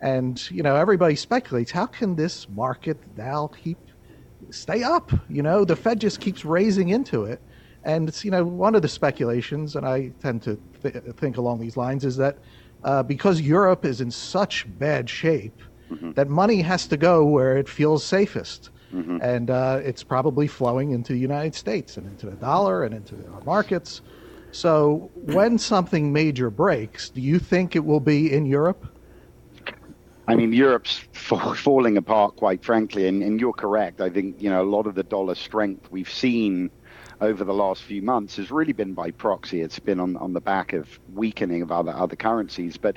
And 0.00 0.40
you 0.52 0.62
know, 0.62 0.76
everybody 0.76 1.16
speculates 1.16 1.72
how 1.72 1.86
can 1.86 2.14
this 2.14 2.48
market 2.48 2.96
now 3.16 3.50
keep 3.60 3.78
stay 4.50 4.84
up? 4.84 5.10
You 5.28 5.42
know, 5.42 5.64
the 5.64 5.74
Fed 5.74 6.00
just 6.00 6.20
keeps 6.20 6.44
raising 6.44 6.90
into 6.90 7.24
it, 7.24 7.40
and 7.84 8.08
it's 8.08 8.24
you 8.24 8.30
know 8.30 8.44
one 8.44 8.74
of 8.74 8.82
the 8.82 8.88
speculations, 8.88 9.76
and 9.76 9.86
I 9.86 10.12
tend 10.20 10.42
to 10.42 10.58
th- 10.82 10.96
think 11.16 11.36
along 11.36 11.60
these 11.60 11.76
lines, 11.76 12.04
is 12.04 12.16
that 12.16 12.38
uh, 12.84 13.02
because 13.02 13.40
Europe 13.40 13.84
is 13.84 14.00
in 14.00 14.10
such 14.10 14.66
bad 14.78 15.08
shape, 15.08 15.62
that 16.14 16.28
money 16.28 16.62
has 16.62 16.86
to 16.88 16.96
go 16.96 17.24
where 17.24 17.56
it 17.56 17.68
feels 17.68 18.04
safest. 18.04 18.70
And 19.22 19.50
uh, 19.50 19.80
it's 19.82 20.02
probably 20.02 20.46
flowing 20.46 20.90
into 20.90 21.14
the 21.14 21.18
United 21.18 21.54
States 21.54 21.96
and 21.96 22.06
into 22.06 22.26
the 22.26 22.36
dollar 22.36 22.84
and 22.84 22.94
into 22.94 23.16
our 23.32 23.42
markets. 23.44 24.02
So, 24.50 25.10
when 25.14 25.58
something 25.58 26.12
major 26.12 26.50
breaks, 26.50 27.08
do 27.08 27.22
you 27.22 27.38
think 27.38 27.74
it 27.74 27.84
will 27.86 28.00
be 28.00 28.30
in 28.30 28.44
Europe? 28.44 28.86
I 30.28 30.34
mean, 30.34 30.52
Europe's 30.52 31.00
fa- 31.12 31.54
falling 31.54 31.96
apart, 31.96 32.36
quite 32.36 32.62
frankly, 32.62 33.08
and, 33.08 33.22
and 33.22 33.40
you're 33.40 33.54
correct. 33.54 34.00
I 34.02 34.10
think 34.10 34.40
you 34.42 34.50
know 34.50 34.62
a 34.62 34.70
lot 34.76 34.86
of 34.86 34.94
the 34.94 35.02
dollar 35.02 35.34
strength 35.34 35.90
we've 35.90 36.10
seen 36.10 36.70
over 37.22 37.44
the 37.44 37.54
last 37.54 37.84
few 37.84 38.02
months 38.02 38.36
has 38.36 38.50
really 38.50 38.72
been 38.72 38.94
by 38.94 39.12
proxy. 39.12 39.62
It's 39.62 39.78
been 39.78 40.00
on, 40.00 40.16
on 40.16 40.32
the 40.32 40.40
back 40.40 40.72
of 40.72 40.98
weakening 41.14 41.62
of 41.62 41.70
other 41.70 41.92
other 41.92 42.16
currencies. 42.16 42.76
But 42.76 42.96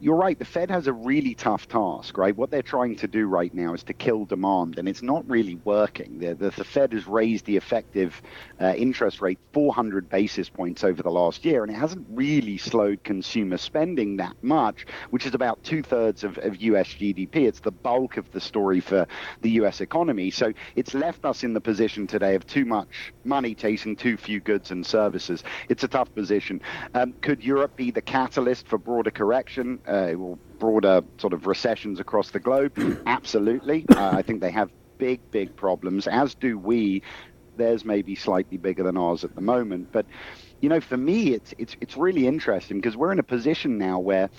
you're 0.00 0.16
right. 0.16 0.38
The 0.38 0.46
Fed 0.46 0.70
has 0.70 0.86
a 0.86 0.92
really 0.92 1.34
tough 1.34 1.68
task, 1.68 2.16
right? 2.16 2.34
What 2.34 2.50
they're 2.50 2.62
trying 2.62 2.96
to 2.96 3.06
do 3.06 3.26
right 3.26 3.52
now 3.52 3.74
is 3.74 3.82
to 3.84 3.92
kill 3.92 4.24
demand, 4.24 4.78
and 4.78 4.88
it's 4.88 5.02
not 5.02 5.28
really 5.28 5.56
working. 5.64 6.18
The, 6.18 6.34
the, 6.34 6.50
the 6.50 6.64
Fed 6.64 6.94
has 6.94 7.06
raised 7.06 7.44
the 7.44 7.58
effective 7.58 8.22
uh, 8.58 8.72
interest 8.76 9.20
rate 9.20 9.38
400 9.52 10.08
basis 10.08 10.48
points 10.48 10.84
over 10.84 11.02
the 11.02 11.10
last 11.10 11.44
year, 11.44 11.62
and 11.62 11.70
it 11.70 11.76
hasn't 11.76 12.06
really 12.10 12.56
slowed 12.56 13.04
consumer 13.04 13.58
spending 13.58 14.16
that 14.16 14.36
much, 14.42 14.86
which 15.10 15.26
is 15.26 15.34
about 15.34 15.62
two 15.64 15.82
thirds 15.82 16.24
of, 16.24 16.38
of 16.38 16.56
US 16.62 16.88
GDP. 16.88 17.46
It's 17.46 17.60
the 17.60 17.70
bulk 17.70 18.16
of 18.16 18.30
the 18.32 18.40
story 18.40 18.80
for 18.80 19.06
the 19.42 19.50
US 19.50 19.82
economy. 19.82 20.30
So 20.30 20.54
it's 20.76 20.94
left 20.94 21.26
us 21.26 21.44
in 21.44 21.52
the 21.52 21.60
position 21.60 22.06
today 22.06 22.34
of 22.36 22.46
too 22.46 22.64
much 22.64 23.12
money 23.24 23.54
chasing 23.54 23.96
too 23.96 24.16
few 24.16 24.40
goods 24.40 24.70
and 24.70 24.84
services. 24.84 25.44
It's 25.68 25.84
a 25.84 25.88
tough 25.88 26.14
position. 26.14 26.62
Um, 26.94 27.12
could 27.20 27.44
Europe 27.44 27.76
be 27.76 27.90
the 27.90 28.00
catalyst 28.00 28.66
for 28.66 28.78
broader 28.78 29.10
correction? 29.10 29.78
Uh, 29.90 30.14
broader 30.58 31.02
sort 31.18 31.32
of 31.32 31.46
recessions 31.46 32.00
across 32.00 32.30
the 32.30 32.40
globe? 32.40 32.72
Absolutely. 33.06 33.84
Uh, 33.88 34.10
I 34.10 34.22
think 34.22 34.40
they 34.40 34.50
have 34.50 34.70
big, 34.98 35.20
big 35.30 35.56
problems, 35.56 36.06
as 36.06 36.34
do 36.34 36.58
we. 36.58 37.02
Theirs 37.56 37.84
may 37.84 38.00
be 38.02 38.14
slightly 38.14 38.56
bigger 38.56 38.82
than 38.84 38.96
ours 38.96 39.24
at 39.24 39.34
the 39.34 39.40
moment, 39.40 39.88
but 39.92 40.06
you 40.60 40.68
know, 40.68 40.80
for 40.80 40.96
me, 40.96 41.34
it's 41.34 41.52
it's 41.58 41.76
it's 41.80 41.96
really 41.96 42.26
interesting 42.26 42.78
because 42.78 42.96
we're 42.96 43.12
in 43.12 43.18
a 43.18 43.24
position 43.24 43.76
now 43.76 43.98
where 43.98 44.30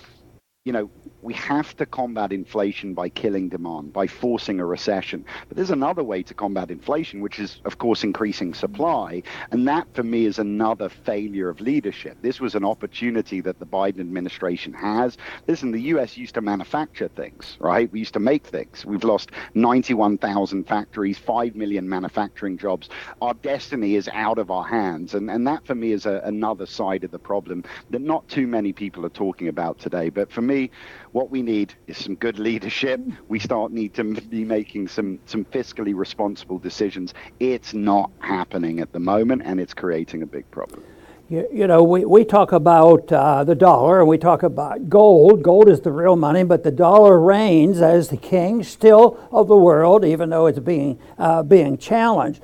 you 0.64 0.72
know, 0.72 0.90
we 1.22 1.34
have 1.34 1.76
to 1.76 1.86
combat 1.86 2.32
inflation 2.32 2.94
by 2.94 3.08
killing 3.08 3.48
demand, 3.48 3.92
by 3.92 4.06
forcing 4.06 4.60
a 4.60 4.64
recession. 4.66 5.24
But 5.48 5.56
there's 5.56 5.70
another 5.70 6.04
way 6.04 6.22
to 6.22 6.34
combat 6.34 6.70
inflation, 6.70 7.20
which 7.20 7.38
is, 7.38 7.60
of 7.64 7.78
course, 7.78 8.04
increasing 8.04 8.54
supply. 8.54 9.22
And 9.50 9.66
that, 9.68 9.86
for 9.94 10.02
me, 10.02 10.26
is 10.26 10.38
another 10.38 10.88
failure 10.88 11.48
of 11.48 11.60
leadership. 11.60 12.16
This 12.22 12.40
was 12.40 12.54
an 12.54 12.64
opportunity 12.64 13.40
that 13.40 13.58
the 13.58 13.66
Biden 13.66 14.00
administration 14.00 14.72
has. 14.72 15.18
Listen, 15.48 15.72
the 15.72 15.80
U.S. 15.82 16.16
used 16.16 16.34
to 16.34 16.40
manufacture 16.40 17.08
things, 17.08 17.56
right? 17.60 17.90
We 17.90 17.98
used 17.98 18.14
to 18.14 18.20
make 18.20 18.46
things. 18.46 18.86
We've 18.86 19.04
lost 19.04 19.30
91,000 19.54 20.64
factories, 20.64 21.18
5 21.18 21.56
million 21.56 21.88
manufacturing 21.88 22.56
jobs. 22.56 22.88
Our 23.20 23.34
destiny 23.34 23.96
is 23.96 24.08
out 24.12 24.38
of 24.38 24.50
our 24.50 24.64
hands. 24.64 25.14
And, 25.14 25.30
and 25.30 25.46
that, 25.48 25.66
for 25.66 25.74
me, 25.74 25.92
is 25.92 26.06
a, 26.06 26.20
another 26.24 26.66
side 26.66 27.04
of 27.04 27.10
the 27.10 27.18
problem 27.18 27.64
that 27.90 28.00
not 28.00 28.28
too 28.28 28.46
many 28.46 28.72
people 28.72 29.04
are 29.04 29.10
talking 29.10 29.48
about 29.48 29.78
today. 29.78 30.08
But 30.08 30.30
for 30.30 30.40
me, 30.40 30.52
me, 30.52 30.70
what 31.12 31.30
we 31.30 31.42
need 31.42 31.74
is 31.86 31.96
some 31.96 32.14
good 32.14 32.38
leadership. 32.38 33.00
We 33.28 33.38
start 33.38 33.70
need 33.70 33.94
to 33.94 34.04
be 34.04 34.44
making 34.44 34.88
some 34.88 35.18
some 35.26 35.44
fiscally 35.44 35.94
responsible 35.94 36.58
decisions. 36.58 37.14
It's 37.38 37.74
not 37.74 38.10
happening 38.18 38.80
at 38.80 38.92
the 38.92 39.00
moment, 39.00 39.42
and 39.44 39.60
it's 39.60 39.74
creating 39.74 40.22
a 40.22 40.26
big 40.26 40.50
problem. 40.50 40.82
You, 41.28 41.48
you 41.52 41.66
know, 41.66 41.82
we, 41.82 42.04
we 42.04 42.24
talk 42.24 42.52
about 42.52 43.10
uh, 43.10 43.44
the 43.44 43.54
dollar 43.54 44.00
and 44.00 44.08
we 44.08 44.18
talk 44.18 44.42
about 44.42 44.90
gold. 44.90 45.42
Gold 45.42 45.68
is 45.68 45.80
the 45.80 45.92
real 45.92 46.16
money, 46.16 46.42
but 46.44 46.62
the 46.62 46.70
dollar 46.70 47.18
reigns 47.18 47.80
as 47.80 48.08
the 48.08 48.18
king 48.18 48.62
still 48.62 49.18
of 49.30 49.48
the 49.48 49.56
world, 49.56 50.04
even 50.04 50.28
though 50.30 50.46
it's 50.46 50.58
being 50.58 50.98
uh, 51.18 51.42
being 51.42 51.78
challenged 51.78 52.42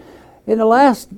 in 0.49 0.57
the 0.57 0.65
last 0.65 1.11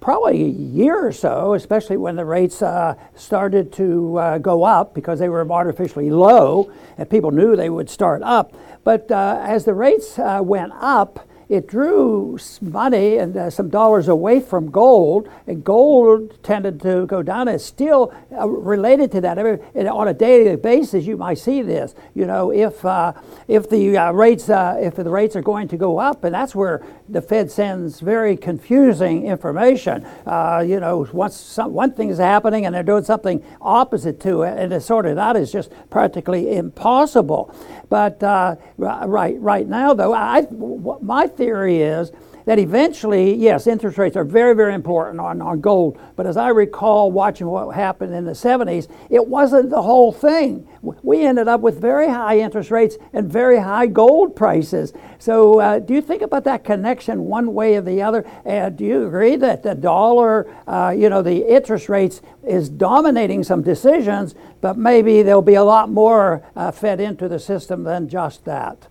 probably 0.00 0.42
a 0.42 0.48
year 0.48 1.06
or 1.06 1.12
so, 1.12 1.54
especially 1.54 1.96
when 1.96 2.16
the 2.16 2.24
rates 2.24 2.60
uh, 2.60 2.94
started 3.14 3.72
to 3.72 4.18
uh, 4.18 4.38
go 4.38 4.64
up 4.64 4.92
because 4.92 5.20
they 5.20 5.28
were 5.28 5.48
artificially 5.50 6.10
low 6.10 6.70
and 6.98 7.08
people 7.08 7.30
knew 7.30 7.54
they 7.54 7.70
would 7.70 7.88
start 7.88 8.22
up. 8.22 8.52
But 8.82 9.08
uh, 9.12 9.38
as 9.40 9.64
the 9.64 9.72
rates 9.72 10.18
uh, 10.18 10.40
went 10.42 10.72
up, 10.74 11.28
it 11.52 11.68
drew 11.68 12.38
money 12.62 13.18
and 13.18 13.36
uh, 13.36 13.50
some 13.50 13.68
dollars 13.68 14.08
away 14.08 14.40
from 14.40 14.70
gold, 14.70 15.28
and 15.46 15.62
gold 15.62 16.42
tended 16.42 16.80
to 16.80 17.04
go 17.04 17.22
down. 17.22 17.46
It's 17.46 17.62
still 17.62 18.14
uh, 18.32 18.48
related 18.48 19.12
to 19.12 19.20
that. 19.20 19.38
I 19.38 19.42
mean, 19.42 19.86
on 19.86 20.08
a 20.08 20.14
daily 20.14 20.56
basis, 20.56 21.04
you 21.04 21.18
might 21.18 21.36
see 21.36 21.60
this. 21.60 21.94
You 22.14 22.24
know, 22.24 22.50
if 22.50 22.82
uh, 22.86 23.12
if 23.48 23.68
the 23.68 23.98
uh, 23.98 24.12
rates 24.12 24.48
uh, 24.48 24.78
if 24.80 24.94
the 24.94 25.10
rates 25.10 25.36
are 25.36 25.42
going 25.42 25.68
to 25.68 25.76
go 25.76 25.98
up, 25.98 26.24
and 26.24 26.34
that's 26.34 26.54
where 26.54 26.86
the 27.06 27.20
Fed 27.20 27.50
sends 27.50 28.00
very 28.00 28.34
confusing 28.34 29.26
information. 29.26 30.06
Uh, 30.24 30.64
you 30.66 30.80
know, 30.80 31.06
once 31.12 31.36
some, 31.36 31.74
one 31.74 31.92
thing 31.92 32.08
is 32.08 32.16
happening 32.16 32.64
and 32.64 32.74
they're 32.74 32.82
doing 32.82 33.04
something 33.04 33.44
opposite 33.60 34.18
to 34.20 34.40
it, 34.40 34.58
and 34.58 34.70
to 34.70 34.80
sort 34.80 35.04
it 35.04 35.18
out 35.18 35.36
is 35.36 35.52
just 35.52 35.70
practically 35.90 36.56
impossible. 36.56 37.54
But 37.90 38.22
right 38.78 39.38
right 39.38 39.68
now, 39.68 39.92
though, 39.92 40.14
I 40.14 40.46
my 41.02 41.26
theory 41.42 41.82
is 41.82 42.12
that 42.44 42.58
eventually, 42.58 43.34
yes, 43.34 43.66
interest 43.66 43.98
rates 43.98 44.16
are 44.16 44.24
very, 44.24 44.54
very 44.54 44.74
important 44.74 45.20
on, 45.20 45.40
on 45.40 45.60
gold. 45.60 45.98
But 46.16 46.26
as 46.26 46.36
I 46.36 46.48
recall 46.48 47.10
watching 47.10 47.46
what 47.46 47.74
happened 47.74 48.14
in 48.14 48.24
the 48.24 48.32
70s, 48.32 48.88
it 49.10 49.26
wasn't 49.26 49.70
the 49.70 49.82
whole 49.82 50.12
thing. 50.12 50.66
We 50.82 51.24
ended 51.24 51.48
up 51.48 51.60
with 51.60 51.80
very 51.80 52.08
high 52.08 52.38
interest 52.38 52.70
rates 52.70 52.96
and 53.12 53.30
very 53.30 53.58
high 53.58 53.86
gold 53.86 54.34
prices. 54.34 54.92
So, 55.18 55.60
uh, 55.60 55.78
do 55.78 55.94
you 55.94 56.00
think 56.00 56.22
about 56.22 56.44
that 56.44 56.64
connection 56.64 57.24
one 57.26 57.54
way 57.54 57.76
or 57.76 57.80
the 57.80 58.02
other? 58.02 58.24
And 58.44 58.76
do 58.76 58.84
you 58.84 59.06
agree 59.06 59.36
that 59.36 59.62
the 59.62 59.74
dollar, 59.74 60.52
uh, 60.66 60.94
you 60.96 61.08
know, 61.08 61.22
the 61.22 61.48
interest 61.48 61.88
rates 61.88 62.22
is 62.44 62.68
dominating 62.68 63.44
some 63.44 63.62
decisions, 63.62 64.34
but 64.60 64.76
maybe 64.76 65.22
there'll 65.22 65.42
be 65.42 65.54
a 65.54 65.64
lot 65.64 65.90
more 65.90 66.44
uh, 66.56 66.72
fed 66.72 67.00
into 67.00 67.28
the 67.28 67.38
system 67.38 67.84
than 67.84 68.08
just 68.08 68.44
that? 68.46 68.88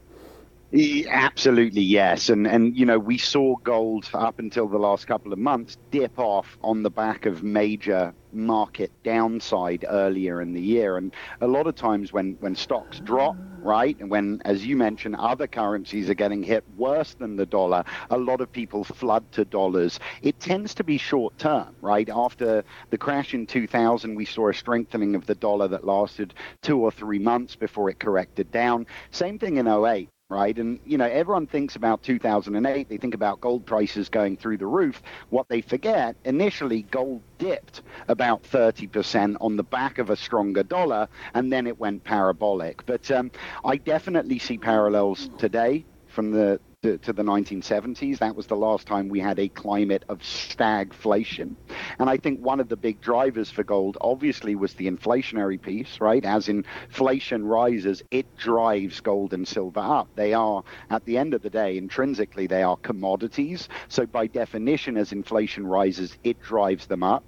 Absolutely, 0.74 1.82
yes. 1.82 2.30
And 2.30 2.48
and 2.48 2.78
you 2.78 2.86
know, 2.86 2.98
we 2.98 3.18
saw 3.18 3.56
gold 3.58 4.10
up 4.14 4.40
until 4.40 4.68
the 4.70 4.78
last 4.80 5.06
couple 5.06 5.34
of 5.34 5.40
months 5.40 5.78
dip 5.92 6.18
off 6.18 6.58
on 6.62 6.82
the 6.84 6.90
back 6.90 7.26
of 7.26 7.44
major 7.44 8.14
market 8.32 8.92
downside 9.04 9.84
earlier 9.90 10.42
in 10.42 10.54
the 10.54 10.62
year. 10.62 10.96
And 10.98 11.14
a 11.42 11.48
lot 11.48 11.68
of 11.68 11.76
times 11.76 12.14
when 12.14 12.38
when 12.40 12.56
stocks 12.56 13.02
drop, 13.02 13.38
right, 13.62 13.98
and 14.00 14.10
when 14.10 14.42
as 14.46 14.66
you 14.66 14.78
mentioned 14.78 15.18
other 15.18 15.46
currencies 15.48 16.10
are 16.10 16.14
getting 16.14 16.42
hit 16.42 16.64
worse 16.78 17.16
than 17.16 17.36
the 17.36 17.46
dollar, 17.46 17.84
a 18.10 18.18
lot 18.18 18.40
of 18.40 18.50
people 18.52 18.86
flood 18.86 19.30
to 19.34 19.44
dollars. 19.44 20.00
It 20.22 20.40
tends 20.40 20.74
to 20.76 20.86
be 20.86 20.98
short 20.98 21.38
term, 21.38 21.76
right? 21.82 22.08
After 22.10 22.64
the 22.92 22.98
crash 22.98 23.34
in 23.34 23.46
2000, 23.46 24.16
we 24.16 24.26
saw 24.26 24.48
a 24.50 24.54
strengthening 24.54 25.16
of 25.16 25.26
the 25.26 25.36
dollar 25.36 25.68
that 25.68 25.86
lasted 25.86 26.34
2 26.62 26.80
or 26.80 26.92
3 26.92 27.20
months 27.20 27.56
before 27.58 27.90
it 27.90 28.00
corrected 28.00 28.52
down. 28.52 28.88
Same 29.12 29.38
thing 29.38 29.58
in 29.58 29.68
08 29.68 30.10
right? 30.32 30.58
And 30.58 30.80
you 30.86 30.98
know, 30.98 31.06
everyone 31.06 31.46
thinks 31.46 31.76
about 31.76 32.02
2008. 32.04 32.90
They 32.90 32.98
think 32.98 33.14
about 33.14 33.42
gold 33.42 33.66
prices 33.66 34.10
going 34.10 34.38
through 34.38 34.58
the 34.58 34.66
roof. 34.66 35.02
What 35.30 35.50
they 35.50 35.62
forget, 35.62 36.16
initially, 36.24 36.84
gold 36.84 37.22
dipped 37.38 37.82
about 38.08 38.44
30% 38.44 39.36
on 39.42 39.58
the 39.58 39.64
back 39.64 39.98
of 40.00 40.10
a 40.10 40.16
stronger 40.16 40.64
dollar, 40.64 41.10
and 41.34 41.52
then 41.52 41.68
it 41.68 41.78
went 41.78 42.04
parabolic. 42.04 42.86
But 42.86 43.12
um, 43.12 43.32
I 43.66 43.76
definitely 43.78 44.40
see 44.40 44.58
parallels 44.58 45.30
today 45.38 45.86
from 46.08 46.32
the 46.32 46.60
to, 46.84 46.98
to, 46.98 47.14
the 47.14 47.22
1970s. 47.22 48.18
That 48.20 48.36
was 48.36 48.48
the 48.48 48.56
last 48.56 48.88
time 48.88 49.08
we 49.08 49.20
had 49.20 49.38
a 49.38 49.48
climate 49.50 50.04
of 50.10 50.20
stagflation. 50.20 51.56
And 52.00 52.10
I 52.10 52.18
think 52.18 52.40
one 52.40 52.60
of 52.60 52.70
the 52.70 52.76
big 52.76 53.00
drivers 53.02 53.52
for 53.52 53.64
gold, 53.64 54.00
obviously, 54.02 54.56
was 54.56 54.74
the 54.74 54.90
inflationary 54.90 55.62
piece, 55.62 56.02
right? 56.02 56.26
As 56.26 56.50
inflation 56.50 57.46
rises, 57.46 58.02
it 58.10 58.36
drives 58.36 59.00
gold 59.00 59.34
and 59.34 59.48
silver 59.48 59.80
up. 59.80 60.10
They 60.16 60.34
are, 60.34 60.64
at 60.90 61.06
the 61.06 61.20
end 61.20 61.36
of 61.36 61.44
the 61.44 61.52
day, 61.52 61.78
intrinsically, 61.78 62.48
they 62.48 62.64
are 62.64 62.78
commodities. 62.78 63.70
So, 63.88 64.08
by 64.08 64.26
definition, 64.26 64.98
as 64.98 65.12
inflation 65.12 65.68
rises, 65.68 66.18
it 66.24 66.42
drives 66.42 66.88
them 66.88 67.04
up. 67.04 67.24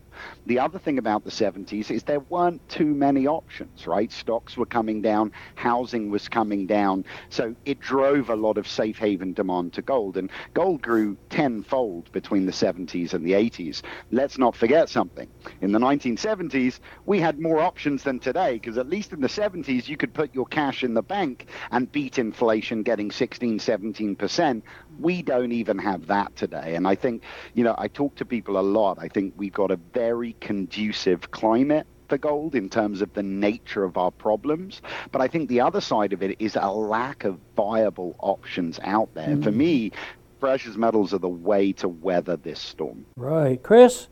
The 0.45 0.59
other 0.59 0.79
thing 0.79 0.97
about 0.97 1.23
the 1.23 1.31
70s 1.31 1.91
is 1.91 2.03
there 2.03 2.19
weren't 2.19 2.67
too 2.69 2.93
many 2.93 3.27
options, 3.27 3.87
right? 3.87 4.11
Stocks 4.11 4.57
were 4.57 4.65
coming 4.65 5.01
down, 5.01 5.31
housing 5.55 6.09
was 6.09 6.27
coming 6.27 6.67
down. 6.67 7.05
So 7.29 7.55
it 7.65 7.79
drove 7.79 8.29
a 8.29 8.35
lot 8.35 8.57
of 8.57 8.67
safe 8.67 8.97
haven 8.97 9.33
demand 9.33 9.73
to 9.73 9.81
gold. 9.81 10.17
And 10.17 10.29
gold 10.53 10.81
grew 10.81 11.17
tenfold 11.29 12.11
between 12.11 12.45
the 12.45 12.51
70s 12.51 13.13
and 13.13 13.25
the 13.25 13.33
80s. 13.33 13.81
Let's 14.11 14.37
not 14.37 14.55
forget 14.55 14.89
something. 14.89 15.29
In 15.61 15.71
the 15.71 15.79
1970s, 15.79 16.79
we 17.05 17.19
had 17.19 17.39
more 17.39 17.59
options 17.59 18.03
than 18.03 18.19
today 18.19 18.53
because 18.53 18.77
at 18.77 18.89
least 18.89 19.13
in 19.13 19.21
the 19.21 19.27
70s, 19.27 19.87
you 19.87 19.97
could 19.97 20.13
put 20.13 20.33
your 20.33 20.45
cash 20.45 20.83
in 20.83 20.93
the 20.93 21.01
bank 21.01 21.47
and 21.71 21.91
beat 21.91 22.19
inflation 22.19 22.83
getting 22.83 23.11
16, 23.11 23.59
17%. 23.59 24.61
We 24.99 25.21
don't 25.21 25.51
even 25.51 25.77
have 25.79 26.07
that 26.07 26.35
today. 26.35 26.75
And 26.75 26.87
I 26.87 26.95
think, 26.95 27.23
you 27.53 27.63
know, 27.63 27.75
I 27.77 27.87
talk 27.87 28.15
to 28.15 28.25
people 28.25 28.59
a 28.59 28.61
lot. 28.61 28.97
I 28.99 29.07
think 29.07 29.33
we've 29.37 29.53
got 29.53 29.71
a 29.71 29.77
very 29.93 30.35
conducive 30.39 31.31
climate 31.31 31.87
for 32.09 32.17
gold 32.17 32.55
in 32.55 32.69
terms 32.69 33.01
of 33.01 33.13
the 33.13 33.23
nature 33.23 33.83
of 33.83 33.97
our 33.97 34.11
problems. 34.11 34.81
But 35.11 35.21
I 35.21 35.27
think 35.27 35.49
the 35.49 35.61
other 35.61 35.81
side 35.81 36.13
of 36.13 36.21
it 36.21 36.35
is 36.39 36.55
a 36.55 36.69
lack 36.71 37.23
of 37.23 37.39
viable 37.55 38.15
options 38.19 38.79
out 38.83 39.13
there. 39.13 39.29
Mm. 39.29 39.43
For 39.43 39.51
me, 39.51 39.91
precious 40.39 40.75
metals 40.75 41.13
are 41.13 41.19
the 41.19 41.29
way 41.29 41.71
to 41.73 41.87
weather 41.87 42.35
this 42.35 42.59
storm. 42.59 43.05
Right. 43.15 43.61
Chris? 43.63 44.07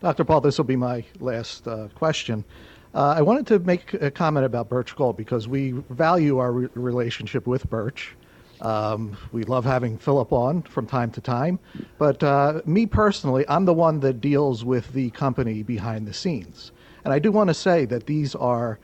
Dr. 0.00 0.24
Paul, 0.24 0.42
this 0.42 0.58
will 0.58 0.66
be 0.66 0.76
my 0.76 1.04
last 1.18 1.66
uh, 1.66 1.88
question. 1.94 2.44
Uh, 2.94 3.14
I 3.16 3.22
wanted 3.22 3.46
to 3.48 3.58
make 3.58 3.94
a 3.94 4.10
comment 4.10 4.46
about 4.46 4.68
Birch 4.68 4.94
Gold 4.94 5.16
because 5.16 5.48
we 5.48 5.72
value 5.90 6.38
our 6.38 6.52
re- 6.52 6.68
relationship 6.74 7.46
with 7.46 7.68
Birch. 7.68 8.14
Um, 8.60 9.16
we 9.32 9.44
love 9.44 9.64
having 9.64 9.98
Philip 9.98 10.32
on 10.32 10.62
from 10.62 10.86
time 10.86 11.10
to 11.12 11.20
time, 11.20 11.58
but 11.98 12.22
uh, 12.22 12.62
me 12.64 12.86
personally, 12.86 13.44
I'm 13.48 13.64
the 13.64 13.74
one 13.74 14.00
that 14.00 14.20
deals 14.20 14.64
with 14.64 14.92
the 14.92 15.10
company 15.10 15.62
behind 15.62 16.06
the 16.06 16.14
scenes. 16.14 16.72
And 17.04 17.12
I 17.12 17.18
do 17.18 17.30
want 17.30 17.48
to 17.48 17.54
say 17.54 17.84
that 17.86 18.06
these 18.06 18.34
are 18.34 18.78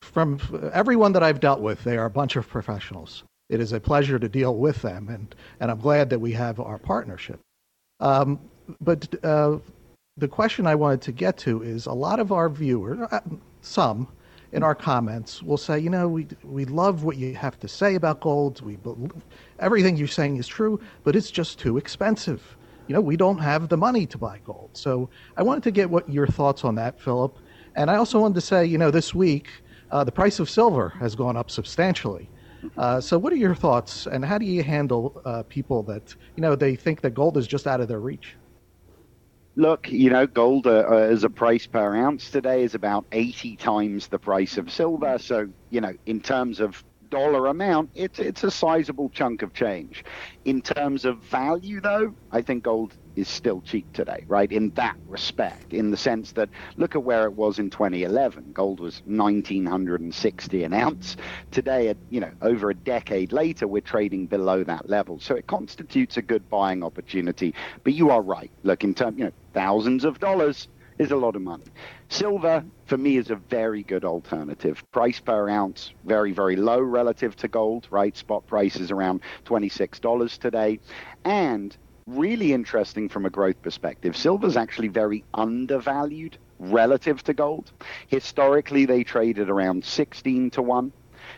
from 0.00 0.40
everyone 0.72 1.12
that 1.12 1.22
I've 1.22 1.40
dealt 1.40 1.60
with, 1.60 1.84
they 1.84 1.96
are 1.96 2.06
a 2.06 2.10
bunch 2.10 2.36
of 2.36 2.48
professionals. 2.48 3.24
It 3.48 3.60
is 3.60 3.72
a 3.72 3.80
pleasure 3.80 4.18
to 4.18 4.28
deal 4.28 4.56
with 4.56 4.82
them, 4.82 5.08
and, 5.08 5.34
and 5.60 5.70
I'm 5.70 5.80
glad 5.80 6.10
that 6.10 6.18
we 6.18 6.32
have 6.32 6.60
our 6.60 6.78
partnership. 6.78 7.40
Um, 8.00 8.40
but 8.80 9.12
uh, 9.24 9.58
the 10.16 10.28
question 10.28 10.66
I 10.66 10.74
wanted 10.74 11.02
to 11.02 11.12
get 11.12 11.36
to 11.38 11.62
is 11.62 11.86
a 11.86 11.92
lot 11.92 12.20
of 12.20 12.32
our 12.32 12.48
viewers, 12.48 13.00
uh, 13.10 13.20
some 13.60 14.08
in 14.52 14.62
our 14.62 14.74
comments, 14.74 15.42
will 15.42 15.58
say, 15.58 15.78
you 15.78 15.90
know, 15.90 16.08
we, 16.08 16.28
we 16.42 16.64
love 16.64 17.04
what 17.04 17.16
you 17.16 17.34
have 17.34 17.58
to 17.60 17.68
say 17.68 17.94
about 17.96 18.20
gold. 18.20 18.62
We 18.62 18.78
everything 19.58 19.96
you're 19.96 20.08
saying 20.08 20.36
is 20.38 20.48
true, 20.48 20.80
but 21.04 21.16
it's 21.16 21.30
just 21.30 21.58
too 21.58 21.76
expensive. 21.76 22.56
You 22.86 22.94
know, 22.94 23.02
we 23.02 23.16
don't 23.16 23.38
have 23.38 23.68
the 23.68 23.76
money 23.76 24.06
to 24.06 24.18
buy 24.18 24.40
gold. 24.44 24.70
So 24.74 25.10
I 25.36 25.42
wanted 25.42 25.64
to 25.64 25.70
get 25.70 25.90
what 25.90 26.08
your 26.08 26.26
thoughts 26.26 26.64
on 26.64 26.76
that, 26.76 27.00
Philip. 27.00 27.38
And 27.76 27.90
I 27.90 27.96
also 27.96 28.20
wanted 28.20 28.36
to 28.36 28.40
say, 28.40 28.64
you 28.64 28.78
know, 28.78 28.90
this 28.90 29.14
week 29.14 29.48
uh, 29.90 30.04
the 30.04 30.12
price 30.12 30.40
of 30.40 30.50
silver 30.50 30.90
has 31.00 31.14
gone 31.16 31.36
up 31.36 31.50
substantially. 31.50 32.30
Uh, 32.76 33.00
so, 33.00 33.18
what 33.18 33.32
are 33.32 33.36
your 33.36 33.54
thoughts, 33.54 34.06
and 34.06 34.24
how 34.24 34.38
do 34.38 34.46
you 34.46 34.64
handle 34.64 35.22
uh, 35.24 35.44
people 35.44 35.84
that 35.84 36.16
you 36.36 36.42
know 36.42 36.56
they 36.56 36.76
think 36.76 37.02
that 37.02 37.12
gold 37.14 37.36
is 37.36 37.46
just 37.46 37.68
out 37.68 37.80
of 37.80 37.88
their 37.88 38.00
reach? 38.00 38.37
Look, 39.58 39.90
you 39.90 40.08
know, 40.10 40.28
gold 40.28 40.68
uh, 40.68 40.86
uh 40.88 41.08
as 41.10 41.24
a 41.24 41.30
price 41.30 41.66
per 41.66 41.96
ounce 41.96 42.30
today 42.30 42.62
is 42.62 42.76
about 42.76 43.06
80 43.10 43.56
times 43.56 44.06
the 44.06 44.20
price 44.20 44.56
of 44.56 44.70
silver. 44.70 45.18
So, 45.18 45.48
you 45.68 45.80
know, 45.80 45.94
in 46.06 46.20
terms 46.20 46.60
of 46.60 46.84
dollar 47.10 47.48
amount, 47.48 47.90
it's 47.94 48.20
it's 48.20 48.44
a 48.44 48.52
sizable 48.52 49.10
chunk 49.10 49.42
of 49.42 49.52
change. 49.52 50.04
In 50.44 50.62
terms 50.62 51.04
of 51.04 51.18
value, 51.24 51.80
though, 51.80 52.14
I 52.30 52.42
think 52.42 52.62
gold 52.62 52.96
is 53.16 53.28
still 53.28 53.60
cheap 53.60 53.88
today, 53.92 54.24
right? 54.28 54.50
In 54.52 54.70
that 54.76 54.96
respect, 55.08 55.72
in 55.72 55.90
the 55.90 55.96
sense 55.96 56.32
that 56.32 56.50
look 56.76 56.94
at 56.94 57.02
where 57.02 57.24
it 57.24 57.34
was 57.34 57.58
in 57.58 57.68
2011. 57.68 58.52
Gold 58.52 58.78
was 58.78 59.02
1960 59.06 60.62
an 60.62 60.72
ounce. 60.72 61.16
Today, 61.50 61.92
you 62.10 62.20
know, 62.20 62.30
over 62.42 62.70
a 62.70 62.74
decade 62.74 63.32
later, 63.32 63.66
we're 63.66 63.80
trading 63.82 64.28
below 64.28 64.62
that 64.64 64.88
level. 64.88 65.18
So 65.18 65.34
it 65.34 65.48
constitutes 65.48 66.16
a 66.16 66.22
good 66.22 66.48
buying 66.48 66.84
opportunity. 66.84 67.54
But 67.82 67.94
you 67.94 68.10
are 68.10 68.22
right. 68.22 68.52
Look, 68.62 68.84
in 68.84 68.94
terms, 68.94 69.18
you 69.18 69.24
know, 69.24 69.32
thousands 69.58 70.04
of 70.04 70.20
dollars 70.20 70.68
is 71.00 71.10
a 71.10 71.16
lot 71.16 71.34
of 71.34 71.42
money. 71.42 71.64
Silver, 72.08 72.64
for 72.86 72.96
me, 72.96 73.16
is 73.16 73.28
a 73.28 73.34
very 73.34 73.82
good 73.82 74.04
alternative. 74.04 74.84
Price 74.92 75.18
per 75.18 75.48
ounce, 75.48 75.92
very, 76.04 76.30
very 76.30 76.54
low 76.54 76.80
relative 76.80 77.34
to 77.34 77.48
gold, 77.48 77.88
right? 77.90 78.16
Spot 78.16 78.46
price 78.46 78.76
is 78.76 78.92
around 78.92 79.20
$26 79.46 80.38
today. 80.38 80.78
And 81.24 81.76
really 82.06 82.52
interesting 82.52 83.08
from 83.08 83.26
a 83.26 83.30
growth 83.30 83.60
perspective. 83.60 84.16
Silver's 84.16 84.56
actually 84.56 84.86
very 84.86 85.24
undervalued 85.34 86.38
relative 86.60 87.24
to 87.24 87.34
gold. 87.34 87.72
Historically, 88.06 88.86
they 88.86 89.02
traded 89.02 89.50
around 89.50 89.84
16 89.84 90.50
to 90.50 90.62
1. 90.62 90.92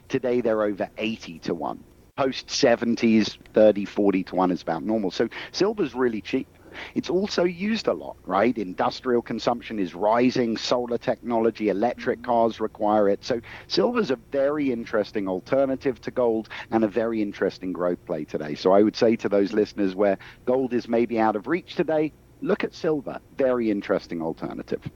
Today, 0.09 0.43
they're 0.43 0.63
over 0.63 0.91
80 0.99 1.39
to 1.39 1.55
1. 1.55 1.83
Post 2.17 2.49
70s, 2.49 3.39
30, 3.55 3.87
40 3.87 4.25
to 4.25 4.35
1 4.37 4.51
is 4.51 4.61
about 4.61 4.83
normal. 4.83 5.11
So 5.11 5.27
silver's 5.53 5.95
really 5.95 6.21
cheap. 6.21 6.47
It's 6.95 7.11
also 7.11 7.45
used 7.45 7.87
a 7.87 7.93
lot, 7.93 8.17
right? 8.25 8.57
Industrial 8.57 9.23
consumption 9.23 9.79
is 9.79 9.95
rising, 9.95 10.57
solar 10.57 10.99
technology, 10.99 11.69
electric 11.69 12.19
mm-hmm. 12.19 12.31
cars 12.31 12.61
require 12.61 13.09
it. 13.09 13.25
So 13.25 13.41
silver's 13.69 14.11
a 14.11 14.17
very 14.17 14.73
interesting 14.73 15.29
alternative 15.29 16.01
to 16.03 16.11
gold 16.11 16.49
and 16.71 16.85
a 16.85 16.89
very 16.89 17.23
interesting 17.23 17.73
growth 17.73 18.05
play 18.07 18.25
today. 18.25 18.55
So 18.55 18.73
I 18.73 18.83
would 18.83 18.97
say 18.97 19.17
to 19.17 19.29
those 19.29 19.53
listeners 19.53 19.95
where 19.95 20.19
gold 20.45 20.73
is 20.73 20.89
maybe 20.89 21.19
out 21.19 21.37
of 21.37 21.47
reach 21.47 21.75
today, 21.75 22.13
look 22.41 22.65
at 22.65 22.75
silver. 22.75 23.21
Very 23.37 23.71
interesting 23.71 24.23
alternative. 24.23 24.89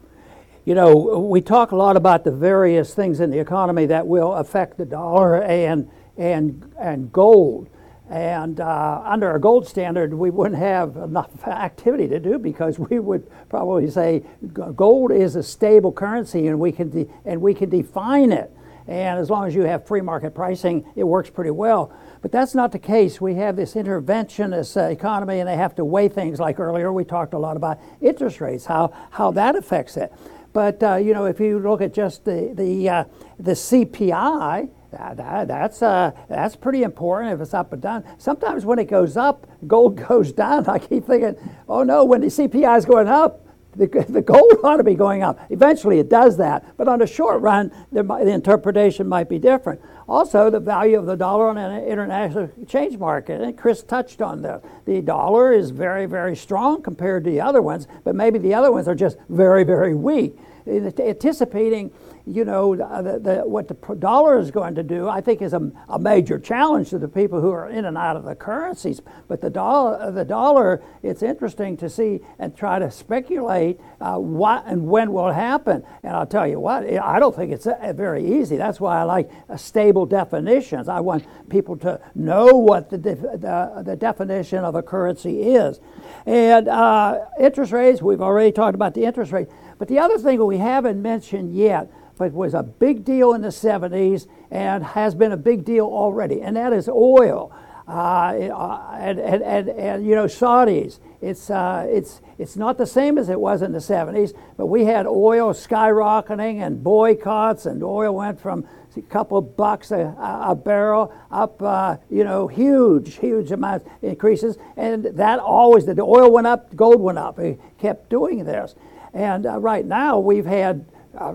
You 0.64 0.74
know, 0.74 0.96
we 0.96 1.42
talk 1.42 1.72
a 1.72 1.76
lot 1.76 1.96
about 1.96 2.24
the 2.24 2.32
various 2.32 2.94
things 2.94 3.20
in 3.20 3.30
the 3.30 3.38
economy 3.38 3.84
that 3.86 4.06
will 4.06 4.32
affect 4.34 4.78
the 4.78 4.86
dollar 4.86 5.42
and 5.42 5.90
and 6.16 6.72
and 6.78 7.12
gold. 7.12 7.68
And 8.10 8.60
uh, 8.60 9.02
under 9.04 9.34
a 9.34 9.40
gold 9.40 9.66
standard, 9.66 10.12
we 10.12 10.30
wouldn't 10.30 10.60
have 10.60 10.96
enough 10.96 11.46
activity 11.46 12.06
to 12.08 12.20
do 12.20 12.38
because 12.38 12.78
we 12.78 12.98
would 12.98 13.30
probably 13.48 13.90
say 13.90 14.22
gold 14.52 15.10
is 15.10 15.36
a 15.36 15.42
stable 15.42 15.92
currency 15.92 16.46
and 16.46 16.60
we 16.60 16.70
can, 16.70 16.90
de- 16.90 17.08
and 17.24 17.40
we 17.40 17.54
can 17.54 17.70
define 17.70 18.30
it. 18.32 18.50
And 18.86 19.18
as 19.18 19.30
long 19.30 19.46
as 19.46 19.54
you 19.54 19.62
have 19.62 19.86
free 19.86 20.02
market 20.02 20.34
pricing, 20.34 20.84
it 20.94 21.04
works 21.04 21.30
pretty 21.30 21.50
well. 21.50 21.90
But 22.20 22.32
that's 22.32 22.54
not 22.54 22.70
the 22.70 22.78
case. 22.78 23.18
We 23.18 23.34
have 23.36 23.56
this 23.56 23.74
interventionist 23.74 24.76
uh, 24.76 24.90
economy, 24.90 25.38
and 25.40 25.48
they 25.48 25.56
have 25.56 25.74
to 25.76 25.84
weigh 25.86 26.08
things 26.08 26.38
like 26.38 26.60
earlier 26.60 26.92
we 26.92 27.04
talked 27.04 27.32
a 27.32 27.38
lot 27.38 27.56
about 27.56 27.80
interest 28.02 28.42
rates, 28.42 28.66
how, 28.66 28.92
how 29.10 29.30
that 29.32 29.56
affects 29.56 29.96
it. 29.96 30.12
But 30.52 30.82
uh, 30.82 30.96
you 30.96 31.14
know, 31.14 31.24
if 31.24 31.40
you 31.40 31.58
look 31.58 31.80
at 31.80 31.92
just 31.92 32.24
the 32.24 32.52
the 32.54 32.88
uh, 32.88 33.04
the 33.40 33.52
CPI, 33.52 34.68
that, 34.94 35.16
that, 35.16 35.48
that's, 35.48 35.82
uh, 35.82 36.12
that's 36.28 36.56
pretty 36.56 36.82
important 36.82 37.32
if 37.32 37.40
it's 37.40 37.54
up 37.54 37.72
and 37.72 37.82
down. 37.82 38.04
Sometimes 38.18 38.64
when 38.64 38.78
it 38.78 38.86
goes 38.86 39.16
up, 39.16 39.46
gold 39.66 39.96
goes 40.08 40.32
down. 40.32 40.66
I 40.66 40.78
keep 40.78 41.06
thinking, 41.06 41.36
oh 41.68 41.82
no, 41.82 42.04
when 42.04 42.20
the 42.20 42.28
CPI 42.28 42.78
is 42.78 42.84
going 42.84 43.08
up, 43.08 43.44
the, 43.76 43.86
the 44.08 44.22
gold 44.22 44.52
ought 44.62 44.76
to 44.76 44.84
be 44.84 44.94
going 44.94 45.22
up. 45.22 45.38
Eventually 45.50 45.98
it 45.98 46.08
does 46.08 46.36
that, 46.36 46.76
but 46.76 46.88
on 46.88 47.00
the 47.00 47.06
short 47.06 47.40
run, 47.40 47.72
the 47.92 48.02
interpretation 48.26 49.08
might 49.08 49.28
be 49.28 49.38
different. 49.38 49.80
Also, 50.08 50.50
the 50.50 50.60
value 50.60 50.98
of 50.98 51.06
the 51.06 51.16
dollar 51.16 51.48
on 51.48 51.56
an 51.56 51.84
international 51.84 52.50
exchange 52.60 52.98
market, 52.98 53.40
and 53.40 53.56
Chris 53.56 53.82
touched 53.82 54.20
on 54.20 54.42
that. 54.42 54.62
The 54.84 55.00
dollar 55.00 55.52
is 55.52 55.70
very, 55.70 56.06
very 56.06 56.36
strong 56.36 56.82
compared 56.82 57.24
to 57.24 57.30
the 57.30 57.40
other 57.40 57.62
ones, 57.62 57.86
but 58.04 58.14
maybe 58.14 58.38
the 58.38 58.54
other 58.54 58.70
ones 58.70 58.86
are 58.86 58.94
just 58.94 59.16
very, 59.28 59.64
very 59.64 59.94
weak. 59.94 60.36
Anticipating 60.66 61.90
you 62.26 62.44
know, 62.44 62.74
the, 62.74 63.18
the, 63.18 63.36
what 63.46 63.68
the 63.68 63.74
dollar 63.96 64.38
is 64.38 64.50
going 64.50 64.74
to 64.76 64.82
do, 64.82 65.08
I 65.08 65.20
think, 65.20 65.42
is 65.42 65.52
a, 65.52 65.70
a, 65.90 65.98
major 65.98 66.38
challenge 66.38 66.88
to 66.90 66.98
the 66.98 67.08
people 67.08 67.38
who 67.40 67.50
are 67.50 67.68
in 67.68 67.84
and 67.84 67.98
out 67.98 68.16
of 68.16 68.24
the 68.24 68.34
currencies. 68.34 69.02
But 69.28 69.42
the 69.42 69.50
dollar, 69.50 70.10
the 70.10 70.24
dollar, 70.24 70.82
it's 71.02 71.22
interesting 71.22 71.76
to 71.78 71.90
see 71.90 72.20
and 72.38 72.56
try 72.56 72.78
to 72.78 72.90
speculate 72.90 73.78
uh, 74.00 74.16
what 74.16 74.64
and 74.66 74.86
when 74.86 75.12
will 75.12 75.32
happen. 75.32 75.84
And 76.02 76.16
I'll 76.16 76.26
tell 76.26 76.46
you 76.46 76.58
what, 76.58 76.84
I 76.84 77.18
don't 77.18 77.36
think 77.36 77.52
it's 77.52 77.66
uh, 77.66 77.92
very 77.94 78.40
easy. 78.40 78.56
That's 78.56 78.80
why 78.80 79.00
I 79.00 79.02
like 79.02 79.30
uh, 79.50 79.58
stable 79.58 80.06
definitions. 80.06 80.88
I 80.88 81.00
want 81.00 81.26
people 81.50 81.76
to 81.78 82.00
know 82.14 82.46
what 82.46 82.88
the, 82.88 82.96
def- 82.96 83.20
the, 83.20 83.82
the, 83.84 83.96
definition 83.96 84.64
of 84.64 84.74
a 84.74 84.82
currency 84.82 85.42
is. 85.42 85.78
And 86.24 86.68
uh, 86.68 87.20
interest 87.38 87.72
rates, 87.72 88.00
we've 88.00 88.22
already 88.22 88.50
talked 88.50 88.74
about 88.74 88.94
the 88.94 89.04
interest 89.04 89.30
rate. 89.30 89.48
But 89.78 89.88
the 89.88 89.98
other 89.98 90.18
thing 90.18 90.42
we 90.44 90.56
haven't 90.56 91.02
mentioned 91.02 91.54
yet 91.54 91.90
but 92.16 92.32
was 92.32 92.54
a 92.54 92.62
big 92.62 93.04
deal 93.04 93.34
in 93.34 93.42
the 93.42 93.48
70s 93.48 94.26
and 94.50 94.84
has 94.84 95.14
been 95.14 95.32
a 95.32 95.36
big 95.36 95.64
deal 95.64 95.86
already, 95.86 96.40
and 96.42 96.56
that 96.56 96.72
is 96.72 96.88
oil. 96.88 97.52
Uh, 97.86 97.90
uh, 97.90 98.96
and, 98.98 99.18
and, 99.18 99.42
and, 99.42 99.68
and, 99.68 100.06
you 100.06 100.14
know, 100.14 100.24
Saudis, 100.24 101.00
it's, 101.20 101.50
uh, 101.50 101.86
it's, 101.88 102.22
it's 102.38 102.56
not 102.56 102.78
the 102.78 102.86
same 102.86 103.18
as 103.18 103.28
it 103.28 103.38
was 103.38 103.60
in 103.60 103.72
the 103.72 103.78
70s, 103.78 104.32
but 104.56 104.66
we 104.66 104.84
had 104.84 105.06
oil 105.06 105.52
skyrocketing 105.52 106.64
and 106.64 106.82
boycotts, 106.82 107.66
and 107.66 107.82
oil 107.82 108.14
went 108.14 108.40
from 108.40 108.66
a 108.96 109.02
couple 109.02 109.40
bucks 109.42 109.90
a, 109.90 110.14
a 110.18 110.54
barrel 110.54 111.12
up, 111.30 111.60
uh, 111.62 111.96
you 112.10 112.24
know, 112.24 112.46
huge, 112.46 113.16
huge 113.16 113.50
amounts 113.50 113.86
increases. 114.02 114.56
And 114.76 115.04
that 115.04 115.38
always, 115.38 115.84
the 115.86 116.00
oil 116.00 116.30
went 116.30 116.46
up, 116.46 116.74
gold 116.76 117.00
went 117.00 117.18
up. 117.18 117.38
It 117.38 117.60
kept 117.78 118.08
doing 118.08 118.44
this. 118.44 118.74
And 119.12 119.46
uh, 119.46 119.58
right 119.58 119.84
now 119.84 120.18
we've 120.18 120.46
had 120.46 120.86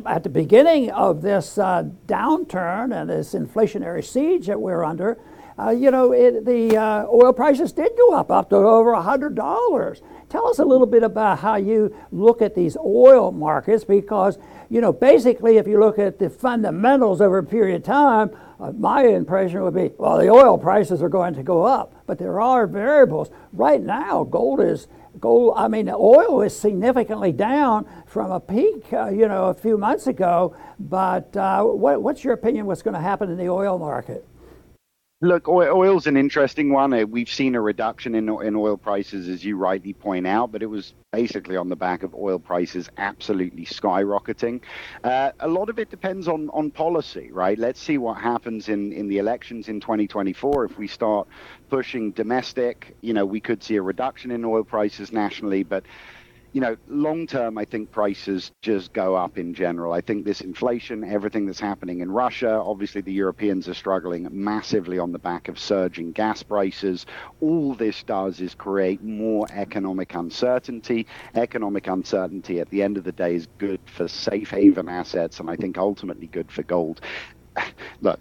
at 0.06 0.24
the 0.24 0.30
beginning 0.30 0.92
of 0.92 1.22
this 1.22 1.58
uh, 1.58 1.84
downturn 2.06 2.94
and 2.94 3.10
this 3.10 3.34
inflationary 3.34 4.04
siege 4.04 4.48
that 4.48 4.60
we're 4.60 4.84
under, 4.84 5.18
uh, 5.60 5.72
you 5.72 5.92
know, 5.92 6.14
it, 6.14 6.46
the 6.46 6.78
uh, 6.78 7.06
oil 7.08 7.34
prices 7.34 7.74
did 7.74 7.92
go 7.98 8.14
up, 8.14 8.32
up 8.32 8.50
to 8.50 8.56
over 8.56 8.94
$100. 8.94 10.02
Tell 10.30 10.48
us 10.48 10.60
a 10.60 10.64
little 10.64 10.88
bit 10.88 11.04
about 11.04 11.40
how 11.40 11.56
you 11.56 11.94
look 12.12 12.42
at 12.42 12.56
these 12.56 12.78
oil 12.78 13.32
markets 13.32 13.84
because, 13.84 14.38
you 14.70 14.80
know, 14.80 14.94
basically, 14.94 15.58
if 15.58 15.68
you 15.68 15.80
look 15.80 16.00
at 16.00 16.18
the 16.18 16.30
fundamentals 16.30 17.20
over 17.20 17.40
a 17.40 17.44
period 17.44 17.76
of 17.78 17.84
time, 17.84 18.32
uh, 18.60 18.72
my 18.72 19.04
impression 19.04 19.62
would 19.64 19.74
be, 19.74 19.92
well, 19.98 20.18
the 20.18 20.30
oil 20.30 20.58
prices 20.58 21.02
are 21.02 21.10
going 21.10 21.34
to 21.34 21.44
go 21.44 21.64
up, 21.64 21.94
but 22.06 22.20
there 22.20 22.40
are 22.40 22.66
variables. 22.66 23.30
Right 23.52 23.82
now, 23.82 24.24
gold 24.24 24.62
is 24.62 24.88
gold, 25.20 25.54
I 25.56 25.68
mean, 25.68 25.90
oil 25.90 26.42
is 26.42 26.58
significantly 26.58 27.32
down 27.32 27.86
from 28.06 28.32
a 28.32 28.40
peak, 28.40 28.92
uh, 28.94 29.10
you 29.10 29.28
know, 29.28 29.46
a 29.46 29.54
few 29.54 29.78
months 29.78 30.08
ago. 30.08 30.56
But 30.80 31.36
uh, 31.36 31.64
what, 31.64 32.02
what's 32.02 32.24
your 32.24 32.34
opinion? 32.34 32.66
What's 32.66 32.82
going 32.82 32.94
to 32.96 33.02
happen 33.02 33.30
in 33.30 33.38
the 33.38 33.50
oil 33.50 33.78
market? 33.78 34.26
Look, 35.22 35.50
oil 35.50 35.76
oil's 35.76 36.08
an 36.08 36.16
interesting 36.16 36.72
one. 36.72 36.94
Uh, 36.94 37.04
we've 37.04 37.30
seen 37.30 37.56
a 37.56 37.60
reduction 37.60 38.16
in, 38.16 38.30
in 38.42 38.56
oil 38.56 38.78
prices, 38.78 39.28
as 39.28 39.44
you 39.44 39.58
rightly 39.58 39.92
point 39.92 40.26
out, 40.26 40.50
but 40.54 40.64
it 40.64 40.68
was 40.68 40.94
basically 41.12 41.58
on 41.58 41.68
the 41.68 41.76
back 41.76 42.04
of 42.04 42.16
oil 42.16 42.40
prices 42.40 42.90
absolutely 42.98 43.66
skyrocketing. 43.66 44.62
Uh, 45.04 45.34
a 45.42 45.48
lot 45.50 45.70
of 45.70 45.78
it 45.78 45.90
depends 45.90 46.30
on, 46.30 46.50
on 46.52 46.72
policy, 46.72 47.34
right? 47.34 47.60
Let's 47.60 47.82
see 47.82 47.98
what 47.98 48.22
happens 48.22 48.70
in, 48.70 48.94
in 48.94 49.10
the 49.10 49.18
elections 49.18 49.68
in 49.68 49.82
2024. 49.82 50.64
If 50.64 50.78
we 50.78 50.88
start 50.88 51.28
pushing 51.70 52.12
domestic, 52.12 52.96
you 53.02 53.14
know, 53.14 53.26
we 53.26 53.42
could 53.42 53.62
see 53.62 53.76
a 53.76 53.82
reduction 53.82 54.32
in 54.32 54.46
oil 54.46 54.64
prices 54.64 55.12
nationally, 55.12 55.64
but 55.64 55.84
you 56.52 56.62
know, 56.62 56.76
long 56.88 57.28
term, 57.28 57.58
I 57.58 57.66
think 57.66 57.92
prices 57.92 58.52
just 58.62 58.92
go 58.92 59.16
up 59.16 59.38
in 59.38 59.54
general. 59.54 59.94
I 59.94 60.02
think 60.02 60.26
this 60.26 60.42
inflation, 60.42 61.04
everything 61.04 61.46
that's 61.46 61.60
happening 61.60 62.00
in 62.00 62.12
Russia, 62.12 62.52
obviously 62.52 63.02
the 63.02 63.14
Europeans 63.14 63.68
are 63.70 63.76
struggling 63.76 64.28
massively 64.32 64.98
on 64.98 65.12
the 65.12 65.20
back 65.20 65.48
of 65.48 65.60
surging 65.60 66.12
gas 66.12 66.42
prices. 66.42 67.06
All 67.40 67.76
this 67.76 68.02
does 68.02 68.42
is 68.42 68.56
create 68.56 69.04
more 69.04 69.46
economic 69.52 70.16
uncertainty. 70.16 71.06
Economic 71.36 71.88
uncertainty 71.88 72.60
at 72.60 72.70
the 72.70 72.82
end 72.82 72.98
of 72.98 73.04
the 73.04 73.12
day 73.12 73.36
is 73.36 73.48
good 73.60 73.82
for 73.86 74.08
safe 74.08 74.50
haven 74.50 74.90
assets, 74.90 75.40
and 75.40 75.50
I 75.50 75.56
think 75.56 75.78
ultimately 75.78 76.28
good 76.28 76.52
for 76.52 76.64
gold. 76.64 77.02
Look, 78.02 78.20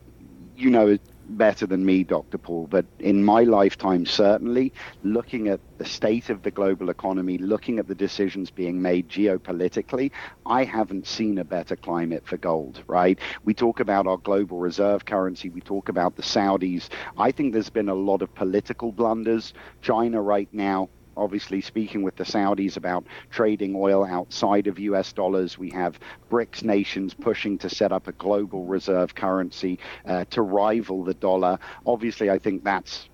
you 0.54 0.70
know 0.70 0.98
better 1.28 1.66
than 1.66 1.84
me, 1.84 2.04
Dr. 2.04 2.38
Paul, 2.38 2.66
but 2.68 2.86
in 2.98 3.24
my 3.24 3.42
lifetime, 3.44 4.06
certainly, 4.06 4.72
looking 5.02 5.48
at 5.48 5.60
the 5.78 5.84
state 5.84 6.30
of 6.30 6.42
the 6.42 6.50
global 6.50 6.90
economy, 6.90 7.38
looking 7.38 7.78
at 7.78 7.86
the 7.86 7.94
decisions 7.94 8.50
being 8.50 8.80
made 8.82 9.08
geopolitically, 9.08 10.10
I 10.46 10.64
haven't 10.64 11.06
seen 11.06 11.38
a 11.38 11.44
better 11.44 11.76
climate 11.76 12.26
for 12.26 12.36
gold, 12.36 12.82
right? 12.86 13.18
We 13.44 13.54
talk 13.54 13.80
about 13.80 14.06
our 14.06 14.18
global 14.18 14.58
reserve 14.58 15.04
currency, 15.04 15.48
we 15.50 15.60
talk 15.60 15.88
about 15.88 16.16
the 16.16 16.22
Saudis. 16.22 16.88
I 17.16 17.30
think 17.30 17.52
there's 17.52 17.70
been 17.70 17.88
a 17.88 17.94
lot 17.94 18.22
of 18.22 18.34
political 18.34 18.92
blunders. 18.92 19.52
China 19.82 20.20
right 20.22 20.48
now 20.52 20.88
obviously 21.18 21.60
speaking 21.60 22.02
with 22.02 22.16
the 22.16 22.24
Saudis 22.24 22.76
about 22.76 23.04
trading 23.30 23.74
oil 23.76 24.04
outside 24.04 24.66
of 24.66 24.78
US 24.78 25.12
dollars. 25.12 25.58
We 25.58 25.70
have 25.70 25.98
BRICS 26.30 26.62
nations 26.62 27.14
pushing 27.14 27.58
to 27.58 27.68
set 27.68 27.92
up 27.92 28.06
a 28.08 28.12
global 28.12 28.64
reserve 28.64 29.14
currency 29.14 29.78
uh, 30.06 30.24
to 30.30 30.42
rival 30.42 31.04
the 31.04 31.14
dollar. 31.14 31.58
Obviously, 31.86 32.30
I 32.30 32.38
think 32.38 32.64
that's 32.64 33.08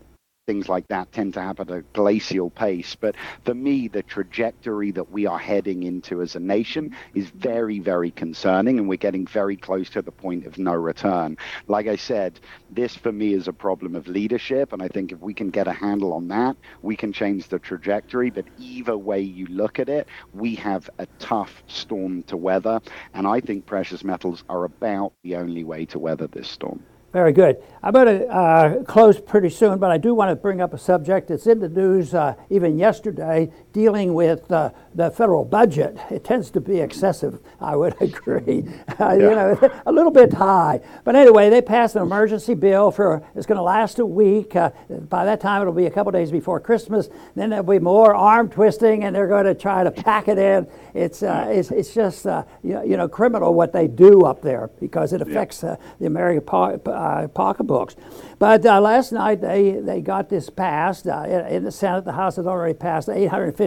things 0.47 0.69
like 0.69 0.87
that 0.89 1.11
tend 1.13 1.35
to 1.35 1.41
happen 1.41 1.71
at 1.71 1.79
a 1.79 1.83
glacial 1.93 2.51
pace. 2.51 2.95
But 2.95 3.15
for 3.45 3.55
me, 3.55 3.89
the 3.89 4.03
trajectory 4.03 4.91
that 4.93 5.11
we 5.11 5.27
are 5.27 5.39
heading 5.39 5.83
into 5.85 6.21
as 6.21 6.37
a 6.37 6.41
nation 6.41 6.95
is 7.15 7.31
very, 7.31 7.79
very 7.79 8.11
concerning, 8.11 8.79
and 8.79 8.89
we're 8.89 8.97
getting 8.97 9.27
very 9.27 9.57
close 9.57 9.89
to 9.91 10.03
the 10.03 10.13
point 10.13 10.47
of 10.47 10.59
no 10.59 10.75
return. 10.75 11.37
Like 11.67 11.87
I 11.87 11.97
said, 11.97 12.41
this 12.71 12.95
for 12.95 13.13
me 13.13 13.33
is 13.33 13.49
a 13.49 13.53
problem 13.53 13.95
of 13.95 14.07
leadership, 14.07 14.73
and 14.73 14.83
I 14.83 14.89
think 14.89 15.13
if 15.13 15.21
we 15.21 15.35
can 15.35 15.51
get 15.51 15.67
a 15.67 15.73
handle 15.73 16.13
on 16.13 16.29
that, 16.29 16.57
we 16.83 16.97
can 16.97 17.13
change 17.13 17.49
the 17.49 17.59
trajectory. 17.59 18.31
But 18.31 18.47
either 18.59 18.97
way 18.99 19.21
you 19.21 19.47
look 19.47 19.79
at 19.79 19.89
it, 19.89 20.09
we 20.33 20.55
have 20.57 20.91
a 20.99 21.07
tough 21.19 21.63
storm 21.67 22.23
to 22.25 22.37
weather, 22.37 22.81
and 23.15 23.27
I 23.27 23.41
think 23.41 23.67
precious 23.67 24.05
metals 24.05 24.45
are 24.49 24.65
about 24.65 25.13
the 25.23 25.37
only 25.37 25.65
way 25.65 25.87
to 25.87 25.99
weather 25.99 26.27
this 26.27 26.49
storm. 26.49 26.85
Very 27.15 27.33
good. 27.33 27.63
I'm 27.81 27.93
going 27.93 28.07
to 28.09 28.27
uh, 28.27 28.83
close 28.83 29.21
pretty 29.21 29.49
soon, 29.49 29.79
but 29.79 29.93
I 29.93 29.99
do 29.99 30.17
want 30.17 30.31
to 30.31 30.35
bring 30.35 30.61
up 30.61 30.75
a 30.75 30.79
subject 30.79 31.29
that's 31.29 31.47
in 31.47 31.61
the 31.61 31.69
news 31.69 32.13
uh, 32.13 32.35
even 32.51 32.77
yesterday, 32.77 33.53
dealing 33.75 34.15
with 34.15 34.51
uh, 34.53 34.71
the 34.95 35.11
federal 35.11 35.45
budget. 35.45 35.99
It 36.09 36.25
tends 36.25 36.49
to 36.53 36.61
be 36.61 36.79
excessive, 36.79 37.41
I 37.61 37.75
would 37.77 37.95
agree. 38.01 38.65
Uh, 38.89 38.95
yeah. 38.99 39.15
You 39.15 39.31
know, 39.35 39.71
a 39.85 39.93
little 39.93 40.13
bit 40.13 40.33
high. 40.33 40.81
But 41.03 41.17
anyway, 41.17 41.51
they 41.51 41.61
passed 41.61 41.97
an 41.97 42.03
emergency 42.03 42.55
bill 42.55 42.93
for 42.93 43.23
it's 43.35 43.47
going 43.47 43.57
to 43.57 43.63
last 43.63 43.99
a 43.99 44.07
week. 44.07 44.55
Uh, 44.55 44.71
by 44.89 45.25
that 45.25 45.41
time, 45.41 45.61
it'll 45.61 45.75
be 45.75 45.87
a 45.87 45.91
couple 45.91 46.13
days 46.13 46.31
before 46.31 46.61
Christmas. 46.61 47.09
Then 47.35 47.51
there'll 47.51 47.65
be 47.65 47.81
more 47.81 48.15
arm 48.15 48.49
twisting, 48.49 49.03
and 49.05 49.15
they're 49.15 49.29
going 49.29 49.47
to 49.47 49.55
try 49.55 49.83
to 49.83 49.91
pack 49.91 50.29
it 50.29 50.39
in. 50.39 50.69
It's 50.95 51.25
uh, 51.25 51.49
it's, 51.51 51.73
it's 51.73 51.93
just 51.93 52.25
you 52.63 52.97
know 52.97 53.09
criminal 53.09 53.53
what 53.53 53.73
they 53.73 53.89
do 53.89 54.23
up 54.23 54.41
there 54.41 54.71
because 54.81 55.13
it 55.13 55.21
affects 55.21 55.65
yeah. 55.65 55.77
the 55.99 56.07
American 56.07 56.49
uh, 56.87 57.27
pocketbooks. 57.35 57.97
But 58.39 58.67
uh, 58.67 58.81
last 58.81 59.13
night 59.13 59.41
they, 59.41 59.73
they 59.73 60.01
got 60.01 60.29
this 60.29 60.51
passed 60.51 61.07
uh, 61.07 61.25
in 61.49 61.65
the 61.65 61.73
Senate. 61.73 62.05
The 62.05 62.13
House 62.13 62.37
has 62.37 62.47
already 62.47 62.75
passed 62.75 63.09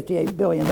$858 0.01 0.37
billion. 0.37 0.65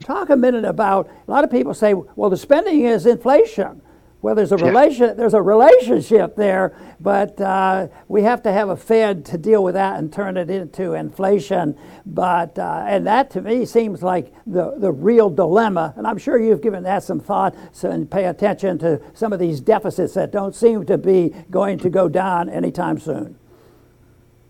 Talk 0.00 0.30
a 0.30 0.36
minute 0.36 0.64
about 0.64 1.08
a 1.26 1.30
lot 1.30 1.44
of 1.44 1.50
people 1.50 1.74
say, 1.74 1.94
well, 1.94 2.30
the 2.30 2.36
spending 2.36 2.84
is 2.84 3.06
inflation. 3.06 3.82
Well, 4.22 4.36
there's 4.36 4.52
a 4.52 4.56
relation 4.56 5.16
there's 5.16 5.34
a 5.34 5.42
relationship 5.42 6.36
there, 6.36 6.76
but 7.00 7.40
uh, 7.40 7.88
we 8.06 8.22
have 8.22 8.40
to 8.44 8.52
have 8.52 8.68
a 8.68 8.76
Fed 8.76 9.24
to 9.26 9.36
deal 9.36 9.64
with 9.64 9.74
that 9.74 9.98
and 9.98 10.12
turn 10.12 10.36
it 10.36 10.48
into 10.48 10.92
inflation. 10.92 11.76
But 12.06 12.56
uh, 12.56 12.84
and 12.86 13.04
that 13.08 13.30
to 13.32 13.42
me 13.42 13.66
seems 13.66 14.00
like 14.00 14.32
the 14.46 14.78
the 14.78 14.92
real 14.92 15.28
dilemma. 15.28 15.92
And 15.96 16.06
I'm 16.06 16.18
sure 16.18 16.38
you've 16.38 16.62
given 16.62 16.84
that 16.84 17.02
some 17.02 17.18
thought 17.18 17.56
so, 17.72 17.90
and 17.90 18.08
pay 18.08 18.26
attention 18.26 18.78
to 18.78 19.00
some 19.12 19.32
of 19.32 19.40
these 19.40 19.60
deficits 19.60 20.14
that 20.14 20.30
don't 20.30 20.54
seem 20.54 20.86
to 20.86 20.96
be 20.96 21.34
going 21.50 21.78
to 21.80 21.90
go 21.90 22.08
down 22.08 22.48
anytime 22.48 23.00
soon. 23.00 23.36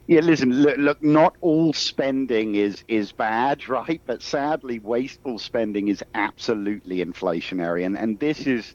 Yeah, 0.07 0.21
listen, 0.21 0.51
look, 0.53 0.77
look, 0.79 1.03
not 1.03 1.37
all 1.41 1.73
spending 1.73 2.57
is, 2.57 2.83
is 2.89 3.13
bad, 3.13 3.69
right? 3.69 4.03
But 4.07 4.23
sadly, 4.23 4.79
wasteful 4.81 5.39
spending 5.39 5.89
is 5.89 6.03
absolutely 6.15 7.05
inflationary. 7.05 7.87
And, 7.87 7.97
and 7.99 8.19
this 8.19 8.47
is 8.47 8.75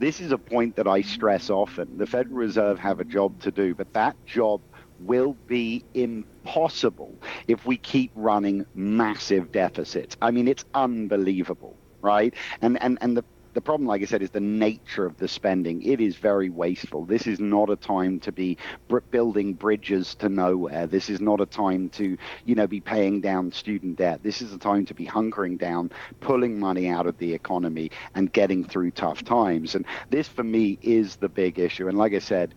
this 0.00 0.20
is 0.20 0.30
a 0.30 0.38
point 0.38 0.76
that 0.76 0.86
I 0.86 1.00
stress 1.00 1.50
often. 1.50 1.96
The 1.98 2.06
Federal 2.06 2.36
Reserve 2.36 2.78
have 2.78 3.00
a 3.00 3.04
job 3.04 3.40
to 3.40 3.50
do, 3.50 3.74
but 3.74 3.88
that 3.94 4.16
job 4.26 4.62
will 4.96 5.36
be 5.48 5.84
impossible 5.92 7.18
if 7.48 7.66
we 7.66 7.78
keep 7.78 8.12
running 8.14 8.64
massive 8.74 9.50
deficits. 9.50 10.16
I 10.22 10.30
mean, 10.30 10.46
it's 10.46 10.64
unbelievable, 10.72 11.80
right? 12.00 12.32
And 12.60 12.80
and 12.80 12.96
and 13.00 13.16
the 13.16 13.24
the 13.58 13.62
problem, 13.62 13.88
like 13.88 14.02
I 14.02 14.04
said, 14.04 14.22
is 14.22 14.30
the 14.30 14.38
nature 14.38 15.04
of 15.04 15.16
the 15.16 15.26
spending. 15.26 15.82
It 15.82 16.00
is 16.00 16.14
very 16.14 16.48
wasteful. 16.48 17.04
This 17.04 17.26
is 17.26 17.40
not 17.40 17.70
a 17.70 17.74
time 17.74 18.20
to 18.20 18.30
be 18.30 18.56
building 19.10 19.52
bridges 19.52 20.14
to 20.20 20.28
nowhere. 20.28 20.86
This 20.86 21.10
is 21.10 21.20
not 21.20 21.40
a 21.40 21.46
time 21.46 21.88
to, 21.88 22.16
you 22.44 22.54
know, 22.54 22.68
be 22.68 22.78
paying 22.78 23.20
down 23.20 23.50
student 23.50 23.96
debt. 23.96 24.22
This 24.22 24.42
is 24.42 24.52
a 24.52 24.58
time 24.58 24.86
to 24.86 24.94
be 24.94 25.06
hunkering 25.06 25.58
down, 25.58 25.90
pulling 26.20 26.60
money 26.60 26.88
out 26.88 27.08
of 27.08 27.18
the 27.18 27.34
economy, 27.34 27.90
and 28.14 28.32
getting 28.32 28.62
through 28.62 28.92
tough 28.92 29.24
times. 29.24 29.74
And 29.74 29.84
this, 30.08 30.28
for 30.28 30.44
me, 30.44 30.78
is 30.80 31.16
the 31.16 31.28
big 31.28 31.58
issue. 31.58 31.88
And 31.88 31.98
like 31.98 32.14
I 32.14 32.20
said, 32.20 32.54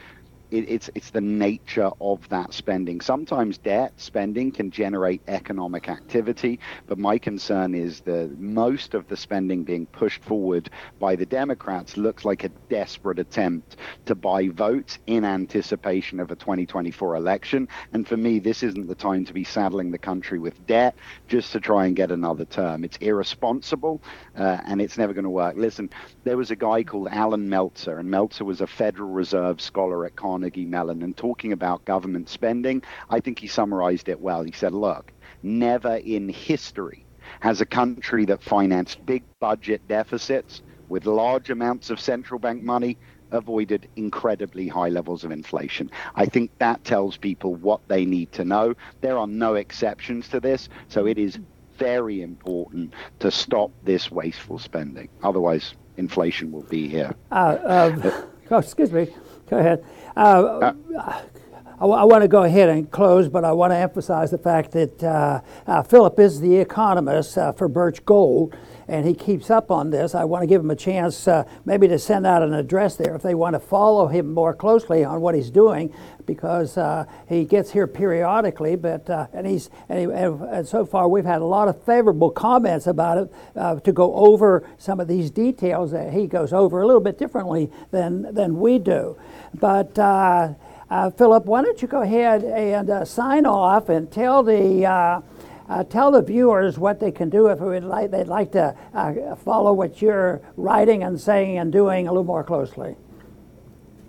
it, 0.51 0.69
it's 0.69 0.89
it's 0.93 1.09
the 1.09 1.21
nature 1.21 1.89
of 1.99 2.27
that 2.29 2.53
spending. 2.53 3.01
Sometimes 3.01 3.57
debt 3.57 3.93
spending 3.97 4.51
can 4.51 4.69
generate 4.69 5.21
economic 5.27 5.89
activity, 5.89 6.59
but 6.87 6.97
my 6.97 7.17
concern 7.17 7.73
is 7.73 8.01
that 8.01 8.37
most 8.37 8.93
of 8.93 9.07
the 9.07 9.17
spending 9.17 9.63
being 9.63 9.85
pushed 9.87 10.23
forward 10.23 10.69
by 10.99 11.15
the 11.15 11.25
Democrats 11.25 11.97
looks 11.97 12.25
like 12.25 12.43
a 12.43 12.49
desperate 12.69 13.17
attempt 13.17 13.77
to 14.05 14.13
buy 14.13 14.49
votes 14.49 14.99
in 15.07 15.23
anticipation 15.23 16.19
of 16.19 16.31
a 16.31 16.35
2024 16.35 17.15
election. 17.15 17.67
And 17.93 18.07
for 18.07 18.17
me, 18.17 18.39
this 18.39 18.61
isn't 18.63 18.87
the 18.87 18.95
time 18.95 19.25
to 19.25 19.33
be 19.33 19.43
saddling 19.43 19.91
the 19.91 19.97
country 19.97 20.37
with 20.37 20.65
debt 20.67 20.95
just 21.27 21.51
to 21.53 21.59
try 21.59 21.85
and 21.85 21.95
get 21.95 22.11
another 22.11 22.45
term. 22.45 22.83
It's 22.83 22.97
irresponsible, 22.97 24.01
uh, 24.37 24.57
and 24.65 24.81
it's 24.81 24.97
never 24.97 25.13
going 25.13 25.23
to 25.23 25.29
work. 25.29 25.55
Listen, 25.55 25.89
there 26.23 26.37
was 26.37 26.51
a 26.51 26.55
guy 26.55 26.83
called 26.83 27.07
Allan 27.09 27.49
Meltzer, 27.49 27.97
and 27.97 28.11
Meltzer 28.11 28.43
was 28.43 28.59
a 28.59 28.67
Federal 28.67 29.09
Reserve 29.09 29.61
scholar 29.61 30.05
at 30.05 30.15
Carnegie 30.15 30.40
Carnegie 30.41 30.65
Mellon 30.65 31.03
and 31.03 31.15
talking 31.15 31.51
about 31.51 31.85
government 31.85 32.27
spending, 32.27 32.81
I 33.11 33.19
think 33.19 33.37
he 33.37 33.45
summarized 33.45 34.09
it 34.09 34.19
well. 34.19 34.41
He 34.41 34.51
said, 34.51 34.73
look, 34.73 35.11
never 35.43 35.97
in 35.97 36.29
history 36.29 37.05
has 37.41 37.61
a 37.61 37.65
country 37.65 38.25
that 38.25 38.41
financed 38.41 39.05
big 39.05 39.21
budget 39.39 39.87
deficits 39.87 40.63
with 40.89 41.05
large 41.05 41.51
amounts 41.51 41.91
of 41.91 41.99
central 41.99 42.39
bank 42.39 42.63
money 42.63 42.97
avoided 43.29 43.87
incredibly 43.95 44.67
high 44.67 44.89
levels 44.89 45.23
of 45.23 45.31
inflation. 45.31 45.91
I 46.15 46.25
think 46.25 46.49
that 46.57 46.83
tells 46.83 47.17
people 47.17 47.53
what 47.53 47.87
they 47.87 48.03
need 48.03 48.31
to 48.31 48.43
know. 48.43 48.73
There 49.01 49.19
are 49.19 49.27
no 49.27 49.53
exceptions 49.53 50.27
to 50.29 50.39
this, 50.39 50.69
so 50.87 51.05
it 51.05 51.19
is 51.19 51.37
very 51.77 52.23
important 52.23 52.95
to 53.19 53.29
stop 53.29 53.69
this 53.83 54.09
wasteful 54.09 54.57
spending. 54.57 55.07
Otherwise, 55.21 55.75
inflation 55.97 56.51
will 56.51 56.63
be 56.63 56.89
here. 56.89 57.13
Uh, 57.31 57.35
uh, 57.63 58.23
oh, 58.49 58.57
excuse 58.57 58.91
me. 58.91 59.07
Go 59.51 59.57
ahead. 59.57 59.83
Uh, 60.15 60.71
I, 60.97 61.85
I 61.85 62.03
want 62.05 62.21
to 62.21 62.29
go 62.29 62.43
ahead 62.43 62.69
and 62.69 62.89
close, 62.89 63.27
but 63.27 63.43
I 63.43 63.51
want 63.51 63.71
to 63.71 63.75
emphasize 63.75 64.31
the 64.31 64.37
fact 64.37 64.71
that 64.71 65.03
uh, 65.03 65.41
uh, 65.67 65.83
Philip 65.83 66.17
is 66.21 66.39
the 66.39 66.55
economist 66.55 67.37
uh, 67.37 67.51
for 67.51 67.67
Birch 67.67 68.05
Gold, 68.05 68.55
and 68.91 69.07
he 69.07 69.13
keeps 69.13 69.49
up 69.49 69.71
on 69.71 69.89
this. 69.89 70.13
I 70.13 70.25
want 70.25 70.43
to 70.43 70.47
give 70.47 70.59
him 70.59 70.69
a 70.69 70.75
chance 70.75 71.25
uh, 71.25 71.45
maybe 71.63 71.87
to 71.87 71.97
send 71.97 72.27
out 72.27 72.43
an 72.43 72.53
address 72.53 72.97
there 72.97 73.15
if 73.15 73.21
they 73.21 73.33
want 73.33 73.53
to 73.53 73.59
follow 73.59 74.07
him 74.07 74.33
more 74.33 74.53
closely 74.53 75.05
on 75.05 75.21
what 75.21 75.33
he's 75.33 75.49
doing, 75.49 75.93
because 76.25 76.77
uh, 76.77 77.05
he 77.29 77.45
gets 77.45 77.71
here 77.71 77.87
periodically. 77.87 78.75
But 78.75 79.09
uh, 79.09 79.27
and 79.31 79.47
he's 79.47 79.69
and, 79.87 79.97
he, 79.97 80.05
and, 80.05 80.67
so 80.67 80.85
far 80.85 81.07
we've 81.07 81.23
had 81.23 81.41
a 81.41 81.45
lot 81.45 81.69
of 81.69 81.81
favorable 81.83 82.29
comments 82.29 82.85
about 82.85 83.17
it 83.17 83.83
to 83.85 83.93
go 83.93 84.13
over 84.13 84.67
some 84.77 84.99
of 84.99 85.07
these 85.07 85.31
details 85.31 85.91
that 85.91 86.11
he 86.11 86.27
goes 86.27 86.51
over 86.51 86.81
a 86.81 86.85
little 86.85 87.01
bit 87.01 87.17
differently 87.17 87.71
than 87.91 88.33
than 88.33 88.59
we 88.59 88.77
do. 88.77 89.17
But 89.53 89.97
uh, 89.97 90.53
uh, 90.89 91.11
Philip, 91.11 91.45
why 91.45 91.61
don't 91.61 91.81
you 91.81 91.87
go 91.87 92.01
ahead 92.01 92.43
and 92.43 92.89
uh, 92.89 93.05
sign 93.05 93.45
off 93.45 93.87
and 93.87 94.11
tell 94.11 94.43
the 94.43 95.23
uh, 95.69 95.83
tell 95.83 96.11
the 96.11 96.21
viewers 96.21 96.77
what 96.77 96.99
they 96.99 97.11
can 97.11 97.29
do 97.29 97.47
if 97.47 97.59
like, 97.83 98.11
they'd 98.11 98.27
like 98.27 98.51
to 98.51 98.75
uh, 98.93 99.35
follow 99.35 99.73
what 99.73 100.01
you're 100.01 100.41
writing 100.57 101.03
and 101.03 101.19
saying 101.19 101.57
and 101.57 101.71
doing 101.71 102.07
a 102.07 102.11
little 102.11 102.23
more 102.23 102.43
closely. 102.43 102.95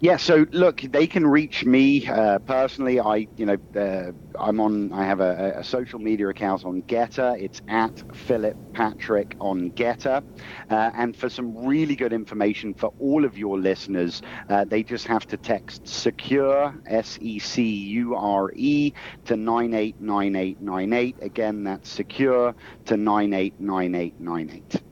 Yeah, 0.03 0.17
so 0.17 0.47
look, 0.51 0.81
they 0.81 1.07
can 1.07 1.25
reach 1.25 1.65
me 1.65 2.05
uh, 2.09 2.41
personally. 2.41 2.99
I, 2.99 3.29
you 3.37 3.47
know, 3.47 3.57
uh, 3.77 4.11
I'm 4.37 4.59
on. 4.59 4.93
I 4.93 5.05
have 5.05 5.21
a, 5.21 5.55
a, 5.59 5.63
social 5.63 6.01
media 6.01 6.29
account 6.29 6.65
on 6.65 6.83
GETTR. 6.83 7.41
It's 7.41 7.63
at 7.69 8.03
Philip 8.13 8.57
Patrick 8.75 9.37
on 9.41 9.71
GETTR. 9.71 10.25
Uh, 10.69 10.91
and 10.97 11.17
for 11.17 11.31
some 11.31 11.57
really 11.57 11.95
good 11.95 12.13
information 12.13 12.75
for 12.75 12.93
all 12.99 13.25
of 13.25 13.39
your 13.39 13.61
listeners, 13.61 14.23
uh, 14.49 14.65
they 14.65 14.83
just 14.83 15.07
have 15.07 15.25
to 15.29 15.37
text 15.37 15.87
secure 15.87 16.75
S 16.87 17.17
E 17.21 17.39
C 17.39 17.63
U 17.63 18.17
R 18.17 18.51
E 18.57 18.93
to 19.27 19.37
nine 19.37 19.73
eight 19.73 20.01
nine 20.01 20.35
eight 20.35 20.61
nine 20.61 20.93
eight. 20.93 21.17
Again, 21.23 21.63
that's 21.63 21.89
secure 21.89 22.57
to 22.87 22.97
nine 22.97 23.33
eight 23.33 23.55
nine 23.61 23.95
eight 23.95 24.19
nine 24.19 24.51
eight. 24.51 24.83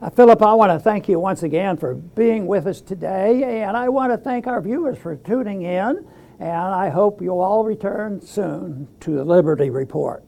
Uh, 0.00 0.08
Philip, 0.10 0.40
I 0.42 0.54
want 0.54 0.70
to 0.70 0.78
thank 0.78 1.08
you 1.08 1.18
once 1.18 1.42
again 1.42 1.76
for 1.76 1.94
being 1.94 2.46
with 2.46 2.68
us 2.68 2.80
today, 2.80 3.62
and 3.62 3.76
I 3.76 3.88
want 3.88 4.12
to 4.12 4.16
thank 4.16 4.46
our 4.46 4.60
viewers 4.60 4.96
for 4.96 5.16
tuning 5.16 5.62
in, 5.62 6.06
and 6.38 6.52
I 6.52 6.88
hope 6.88 7.20
you'll 7.20 7.40
all 7.40 7.64
return 7.64 8.20
soon 8.20 8.86
to 9.00 9.10
the 9.16 9.24
Liberty 9.24 9.70
Report. 9.70 10.22